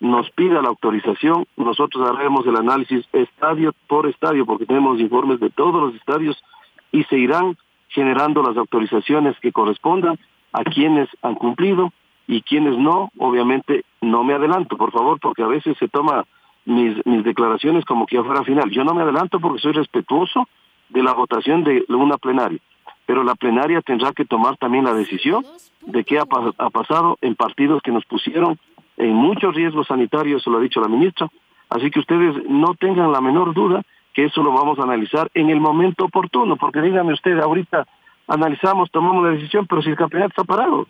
nos 0.00 0.30
pida 0.30 0.62
la 0.62 0.68
autorización, 0.68 1.46
nosotros 1.56 2.08
haremos 2.08 2.46
el 2.46 2.56
análisis 2.56 3.06
estadio 3.12 3.74
por 3.86 4.06
estadio, 4.06 4.46
porque 4.46 4.66
tenemos 4.66 4.98
informes 4.98 5.40
de 5.40 5.50
todos 5.50 5.80
los 5.80 5.94
estadios 5.94 6.42
y 6.90 7.04
se 7.04 7.18
irán 7.18 7.56
generando 7.88 8.42
las 8.42 8.56
autorizaciones 8.56 9.38
que 9.40 9.52
correspondan 9.52 10.18
a 10.52 10.64
quienes 10.64 11.08
han 11.22 11.34
cumplido 11.34 11.92
y 12.30 12.42
quienes 12.42 12.78
no, 12.78 13.10
obviamente 13.18 13.84
no 14.00 14.22
me 14.22 14.34
adelanto, 14.34 14.76
por 14.76 14.92
favor, 14.92 15.18
porque 15.18 15.42
a 15.42 15.48
veces 15.48 15.76
se 15.78 15.88
toma 15.88 16.24
mis, 16.64 17.04
mis 17.04 17.24
declaraciones 17.24 17.84
como 17.84 18.06
que 18.06 18.14
ya 18.14 18.22
fuera 18.22 18.44
final. 18.44 18.70
Yo 18.70 18.84
no 18.84 18.94
me 18.94 19.02
adelanto 19.02 19.40
porque 19.40 19.60
soy 19.60 19.72
respetuoso 19.72 20.46
de 20.90 21.02
la 21.02 21.12
votación 21.12 21.64
de 21.64 21.84
una 21.88 22.18
plenaria, 22.18 22.60
pero 23.04 23.24
la 23.24 23.34
plenaria 23.34 23.82
tendrá 23.82 24.12
que 24.12 24.24
tomar 24.24 24.56
también 24.58 24.84
la 24.84 24.94
decisión 24.94 25.44
de 25.84 26.04
qué 26.04 26.20
ha, 26.20 26.24
ha 26.58 26.70
pasado 26.70 27.18
en 27.20 27.34
partidos 27.34 27.82
que 27.82 27.90
nos 27.90 28.04
pusieron 28.04 28.60
en 28.96 29.12
muchos 29.12 29.52
riesgos 29.52 29.88
sanitarios, 29.88 30.40
eso 30.40 30.50
lo 30.50 30.58
ha 30.58 30.62
dicho 30.62 30.80
la 30.80 30.86
ministra, 30.86 31.26
así 31.68 31.90
que 31.90 31.98
ustedes 31.98 32.48
no 32.48 32.76
tengan 32.76 33.10
la 33.10 33.20
menor 33.20 33.54
duda 33.54 33.82
que 34.14 34.26
eso 34.26 34.40
lo 34.44 34.52
vamos 34.52 34.78
a 34.78 34.84
analizar 34.84 35.28
en 35.34 35.50
el 35.50 35.58
momento 35.58 36.04
oportuno, 36.04 36.56
porque 36.56 36.80
dígame 36.80 37.12
usted, 37.12 37.40
ahorita 37.40 37.88
analizamos, 38.28 38.88
tomamos 38.92 39.24
la 39.24 39.30
decisión, 39.30 39.66
pero 39.66 39.82
si 39.82 39.90
el 39.90 39.96
campeonato 39.96 40.28
está 40.30 40.44
parado, 40.44 40.86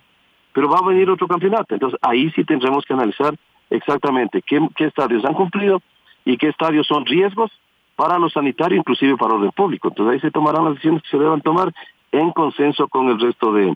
pero 0.53 0.69
va 0.69 0.79
a 0.79 0.89
venir 0.89 1.09
otro 1.11 1.29
campeonato, 1.29 1.75
entonces 1.75 1.99
ahí 2.03 2.31
sí 2.31 2.45
tendremos 2.45 2.85
que 2.85 2.95
analizar 2.95 3.35
exactamente 3.71 4.43
qué, 4.43 4.61
qué 4.77 4.87
estadios 4.87 5.25
han 5.25 5.35
cumplido 5.35 5.81
y 6.25 6.37
qué 6.37 6.49
estadios 6.49 6.87
son 6.87 7.07
riesgos 7.07 7.51
para 7.97 8.19
lo 8.19 8.29
sanitario, 8.31 8.79
inclusive 8.79 9.17
para 9.17 9.37
el 9.37 9.53
público. 9.53 9.89
Entonces 9.89 10.15
ahí 10.15 10.21
se 10.21 10.31
tomarán 10.31 10.65
las 10.65 10.75
decisiones 10.75 11.03
que 11.03 11.11
se 11.11 11.19
deban 11.19 11.41
tomar 11.43 11.73
en 12.13 12.33
consenso 12.33 12.89
con 12.89 13.09
el 13.09 13.21
resto 13.21 13.53
de, 13.53 13.75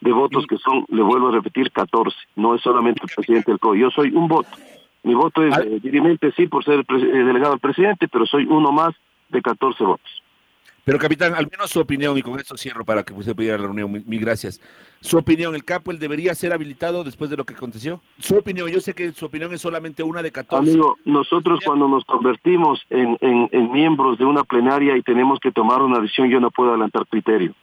de 0.00 0.12
votos 0.12 0.46
que 0.46 0.58
son, 0.58 0.84
le 0.88 1.02
vuelvo 1.02 1.28
a 1.28 1.32
repetir, 1.32 1.72
14. 1.72 2.16
No 2.36 2.54
es 2.54 2.62
solamente 2.62 3.00
el 3.02 3.14
presidente 3.14 3.50
del 3.50 3.58
COI. 3.58 3.80
Yo 3.80 3.90
soy 3.90 4.10
un 4.14 4.28
voto. 4.28 4.48
Mi 5.02 5.14
voto 5.14 5.42
es 5.42 5.56
eh, 5.58 5.80
dirimente, 5.82 6.32
sí, 6.32 6.46
por 6.46 6.64
ser 6.64 6.80
eh, 6.80 6.94
delegado 6.96 7.54
al 7.54 7.60
presidente, 7.60 8.08
pero 8.08 8.26
soy 8.26 8.46
uno 8.46 8.72
más 8.72 8.94
de 9.28 9.42
14 9.42 9.84
votos. 9.84 10.22
Pero 10.84 10.98
capitán, 10.98 11.34
al 11.34 11.48
menos 11.50 11.70
su 11.70 11.80
opinión, 11.80 12.16
y 12.18 12.22
con 12.22 12.38
esto 12.38 12.56
cierro 12.56 12.84
para 12.84 13.02
que 13.02 13.12
usted 13.12 13.34
pudiera 13.34 13.56
la 13.56 13.64
reunión, 13.64 13.90
mi, 13.90 14.18
gracias. 14.18 14.60
Su 15.00 15.18
opinión, 15.18 15.54
¿el 15.54 15.64
capo 15.64 15.90
el 15.90 15.98
debería 15.98 16.34
ser 16.34 16.52
habilitado 16.52 17.04
después 17.04 17.30
de 17.30 17.36
lo 17.36 17.44
que 17.44 17.54
aconteció? 17.54 18.00
Su 18.18 18.36
opinión, 18.36 18.68
yo 18.70 18.80
sé 18.80 18.94
que 18.94 19.12
su 19.12 19.26
opinión 19.26 19.52
es 19.52 19.60
solamente 19.60 20.02
una 20.02 20.22
de 20.22 20.30
14. 20.30 20.70
Amigo, 20.70 20.96
nosotros 21.04 21.60
cuando 21.64 21.88
nos 21.88 22.04
convertimos 22.04 22.82
en, 22.90 23.16
en, 23.20 23.48
en 23.52 23.72
miembros 23.72 24.18
de 24.18 24.24
una 24.24 24.44
plenaria 24.44 24.96
y 24.96 25.02
tenemos 25.02 25.40
que 25.40 25.52
tomar 25.52 25.82
una 25.82 26.00
decisión, 26.00 26.28
yo 26.28 26.40
no 26.40 26.50
puedo 26.50 26.70
adelantar 26.70 27.06
criterio 27.06 27.54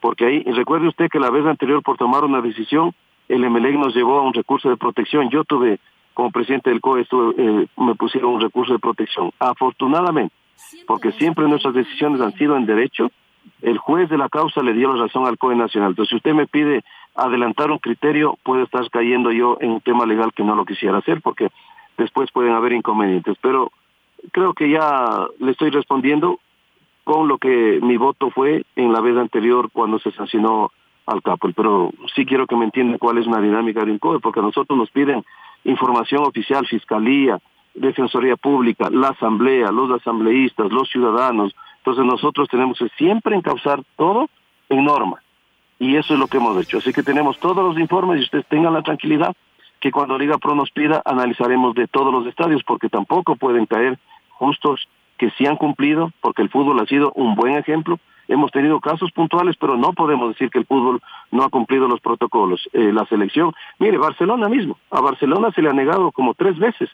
porque 0.00 0.26
ahí, 0.26 0.42
recuerde 0.44 0.88
usted 0.88 1.08
que 1.10 1.18
la 1.18 1.30
vez 1.30 1.44
anterior 1.46 1.82
por 1.82 1.96
tomar 1.96 2.24
una 2.24 2.40
decisión, 2.40 2.94
el 3.28 3.48
MLE 3.48 3.72
nos 3.72 3.94
llevó 3.94 4.20
a 4.20 4.22
un 4.22 4.32
recurso 4.32 4.68
de 4.68 4.76
protección. 4.76 5.28
Yo 5.30 5.44
tuve, 5.44 5.80
como 6.14 6.30
presidente 6.30 6.70
del 6.70 6.80
COE, 6.80 7.02
eh, 7.02 7.66
me 7.76 7.94
pusieron 7.94 8.34
un 8.34 8.40
recurso 8.40 8.72
de 8.72 8.78
protección. 8.78 9.30
Afortunadamente, 9.38 10.34
porque 10.86 11.12
siempre 11.12 11.48
nuestras 11.48 11.74
decisiones 11.74 12.20
han 12.20 12.32
sido 12.34 12.56
en 12.56 12.66
derecho, 12.66 13.10
el 13.62 13.78
juez 13.78 14.08
de 14.08 14.18
la 14.18 14.28
causa 14.28 14.62
le 14.62 14.72
dio 14.72 14.92
la 14.92 15.02
razón 15.04 15.26
al 15.26 15.38
COE 15.38 15.56
Nacional. 15.56 15.90
Entonces, 15.90 16.10
si 16.10 16.16
usted 16.16 16.34
me 16.34 16.46
pide 16.46 16.84
adelantar 17.14 17.70
un 17.70 17.78
criterio, 17.78 18.38
puedo 18.42 18.62
estar 18.62 18.88
cayendo 18.90 19.32
yo 19.32 19.58
en 19.60 19.70
un 19.70 19.80
tema 19.80 20.06
legal 20.06 20.32
que 20.32 20.44
no 20.44 20.54
lo 20.54 20.64
quisiera 20.64 20.98
hacer, 20.98 21.20
porque 21.20 21.48
después 21.96 22.30
pueden 22.30 22.52
haber 22.52 22.72
inconvenientes. 22.72 23.36
Pero 23.40 23.72
creo 24.32 24.54
que 24.54 24.70
ya 24.70 25.26
le 25.38 25.52
estoy 25.52 25.70
respondiendo 25.70 26.38
con 27.04 27.26
lo 27.26 27.38
que 27.38 27.80
mi 27.82 27.96
voto 27.96 28.30
fue 28.30 28.64
en 28.76 28.92
la 28.92 29.00
vez 29.00 29.16
anterior 29.16 29.70
cuando 29.72 29.98
se 29.98 30.12
sancionó 30.12 30.70
al 31.06 31.22
capo. 31.22 31.50
Pero 31.56 31.90
sí 32.14 32.24
quiero 32.24 32.46
que 32.46 32.56
me 32.56 32.66
entiendan 32.66 32.98
cuál 32.98 33.18
es 33.18 33.26
una 33.26 33.40
dinámica 33.40 33.84
de 33.84 33.98
COE, 33.98 34.20
porque 34.20 34.40
a 34.40 34.42
nosotros 34.42 34.78
nos 34.78 34.90
piden 34.90 35.24
información 35.64 36.22
oficial, 36.26 36.66
fiscalía, 36.66 37.40
defensoría 37.78 38.36
pública, 38.36 38.88
la 38.90 39.08
asamblea, 39.08 39.70
los 39.70 39.90
asambleístas, 39.90 40.72
los 40.72 40.88
ciudadanos. 40.88 41.54
Entonces 41.78 42.04
nosotros 42.04 42.48
tenemos 42.48 42.78
que 42.78 42.88
siempre 42.96 43.36
encauzar 43.36 43.82
todo 43.96 44.28
en 44.68 44.84
norma. 44.84 45.20
Y 45.78 45.96
eso 45.96 46.14
es 46.14 46.20
lo 46.20 46.26
que 46.26 46.38
hemos 46.38 46.60
hecho. 46.60 46.78
Así 46.78 46.92
que 46.92 47.02
tenemos 47.02 47.38
todos 47.38 47.64
los 47.64 47.78
informes 47.78 48.20
y 48.20 48.24
ustedes 48.24 48.46
tengan 48.46 48.74
la 48.74 48.82
tranquilidad 48.82 49.34
que 49.80 49.92
cuando 49.92 50.18
Liga 50.18 50.38
Pro 50.38 50.54
nos 50.54 50.70
pida 50.70 51.02
analizaremos 51.04 51.74
de 51.74 51.86
todos 51.86 52.12
los 52.12 52.26
estadios, 52.26 52.62
porque 52.64 52.88
tampoco 52.88 53.36
pueden 53.36 53.66
caer 53.66 53.98
justos 54.30 54.88
que 55.16 55.30
sí 55.30 55.46
han 55.46 55.56
cumplido, 55.56 56.12
porque 56.20 56.42
el 56.42 56.50
fútbol 56.50 56.80
ha 56.80 56.86
sido 56.86 57.12
un 57.14 57.34
buen 57.34 57.56
ejemplo. 57.56 57.98
Hemos 58.26 58.50
tenido 58.50 58.80
casos 58.80 59.10
puntuales, 59.12 59.56
pero 59.58 59.76
no 59.76 59.92
podemos 59.92 60.28
decir 60.30 60.50
que 60.50 60.58
el 60.58 60.66
fútbol 60.66 61.00
no 61.30 61.44
ha 61.44 61.48
cumplido 61.48 61.88
los 61.88 62.00
protocolos. 62.00 62.68
Eh, 62.72 62.92
la 62.92 63.06
selección, 63.06 63.52
mire, 63.78 63.98
Barcelona 63.98 64.48
mismo, 64.48 64.78
a 64.90 65.00
Barcelona 65.00 65.50
se 65.52 65.62
le 65.62 65.70
ha 65.70 65.72
negado 65.72 66.12
como 66.12 66.34
tres 66.34 66.58
veces 66.58 66.90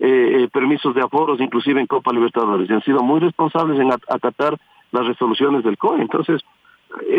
eh, 0.00 0.42
eh, 0.42 0.48
permisos 0.52 0.94
de 0.94 1.02
aforos, 1.02 1.40
inclusive 1.40 1.80
en 1.80 1.86
Copa 1.86 2.12
Libertadores, 2.12 2.68
y 2.68 2.72
han 2.72 2.82
sido 2.82 3.02
muy 3.02 3.20
responsables 3.20 3.78
en 3.80 3.90
acatar 3.92 4.56
las 4.92 5.06
resoluciones 5.06 5.64
del 5.64 5.76
COE. 5.76 6.00
Entonces, 6.00 6.42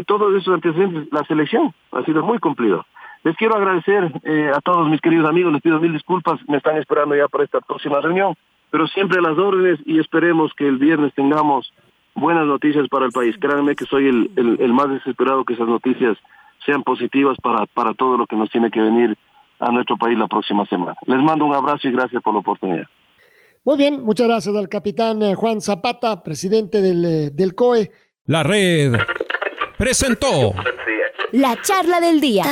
todos 0.08 0.34
esos 0.36 0.54
antecedentes, 0.54 1.08
la 1.12 1.24
selección 1.26 1.74
ha 1.92 2.04
sido 2.04 2.24
muy 2.24 2.40
cumplido. 2.40 2.86
Les 3.24 3.36
quiero 3.36 3.56
agradecer 3.56 4.12
a 4.56 4.60
todos 4.62 4.90
mis 4.90 5.02
queridos 5.02 5.30
amigos, 5.30 5.54
les 5.54 5.62
pido 5.62 5.80
mil 5.80 5.94
disculpas, 5.94 6.40
me 6.48 6.58
están 6.58 6.78
esperando 6.78 7.16
ya 7.16 7.28
para 7.28 7.44
esta 7.44 7.62
próxima 7.62 8.02
reunión 8.02 8.36
pero 8.72 8.88
siempre 8.88 9.20
a 9.20 9.22
las 9.22 9.38
órdenes 9.38 9.80
y 9.86 10.00
esperemos 10.00 10.54
que 10.54 10.68
el 10.68 10.78
viernes 10.78 11.14
tengamos 11.14 11.74
buenas 12.16 12.46
noticias 12.46 12.88
para 12.90 13.06
el 13.06 13.12
país. 13.12 13.36
Créanme 13.40 13.76
que 13.76 13.86
soy 13.86 14.08
el, 14.08 14.32
el, 14.36 14.74
más 14.74 14.90
desesperado 14.90 15.44
que 15.44 15.54
esas 15.54 15.68
noticias 15.68 16.18
sean 16.66 16.84
positivas 16.84 17.38
para, 17.42 17.66
para 17.68 17.94
todo 17.94 18.18
lo 18.18 18.28
que 18.28 18.36
nos 18.36 18.50
tiene 18.50 18.70
que 18.70 18.82
venir 18.82 19.18
a 19.60 19.72
nuestro 19.72 19.98
país 19.98 20.18
la 20.18 20.28
próxima 20.28 20.66
semana. 20.66 20.96
Les 21.06 21.22
mando 21.22 21.46
un 21.46 21.54
abrazo 21.54 21.88
y 21.88 21.92
gracias 21.92 22.22
por 22.24 22.34
la 22.34 22.40
oportunidad. 22.40 22.88
Muy 23.66 23.78
bien, 23.78 24.04
muchas 24.04 24.28
gracias 24.28 24.56
al 24.56 24.70
capitán 24.70 25.22
eh, 25.22 25.36
Juan 25.36 25.62
Zapata, 25.62 26.24
presidente 26.24 26.82
del, 26.82 27.06
eh, 27.06 27.30
del 27.32 27.56
COE. 27.56 27.92
La 28.26 28.44
red 28.44 28.94
presentó 29.78 30.54
la 31.32 31.62
charla 31.62 32.00
del 32.00 32.22
día. 32.22 32.44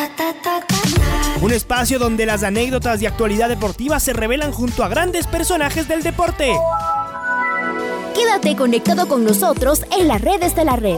Un 1.42 1.52
espacio 1.52 2.00
donde 2.00 2.26
las 2.26 2.44
anécdotas 2.44 3.00
de 3.00 3.08
actualidad 3.08 3.50
deportiva 3.50 4.00
se 4.00 4.14
revelan 4.14 4.52
junto 4.52 4.84
a 4.84 4.88
grandes 4.88 5.28
personajes 5.28 5.88
del 5.88 6.04
deporte. 6.04 6.54
Quédate 8.16 8.56
conectado 8.56 9.08
con 9.08 9.24
nosotros 9.24 9.84
en 9.98 10.08
las 10.08 10.22
redes 10.22 10.56
de 10.56 10.66
la 10.66 10.76
red. 10.76 10.98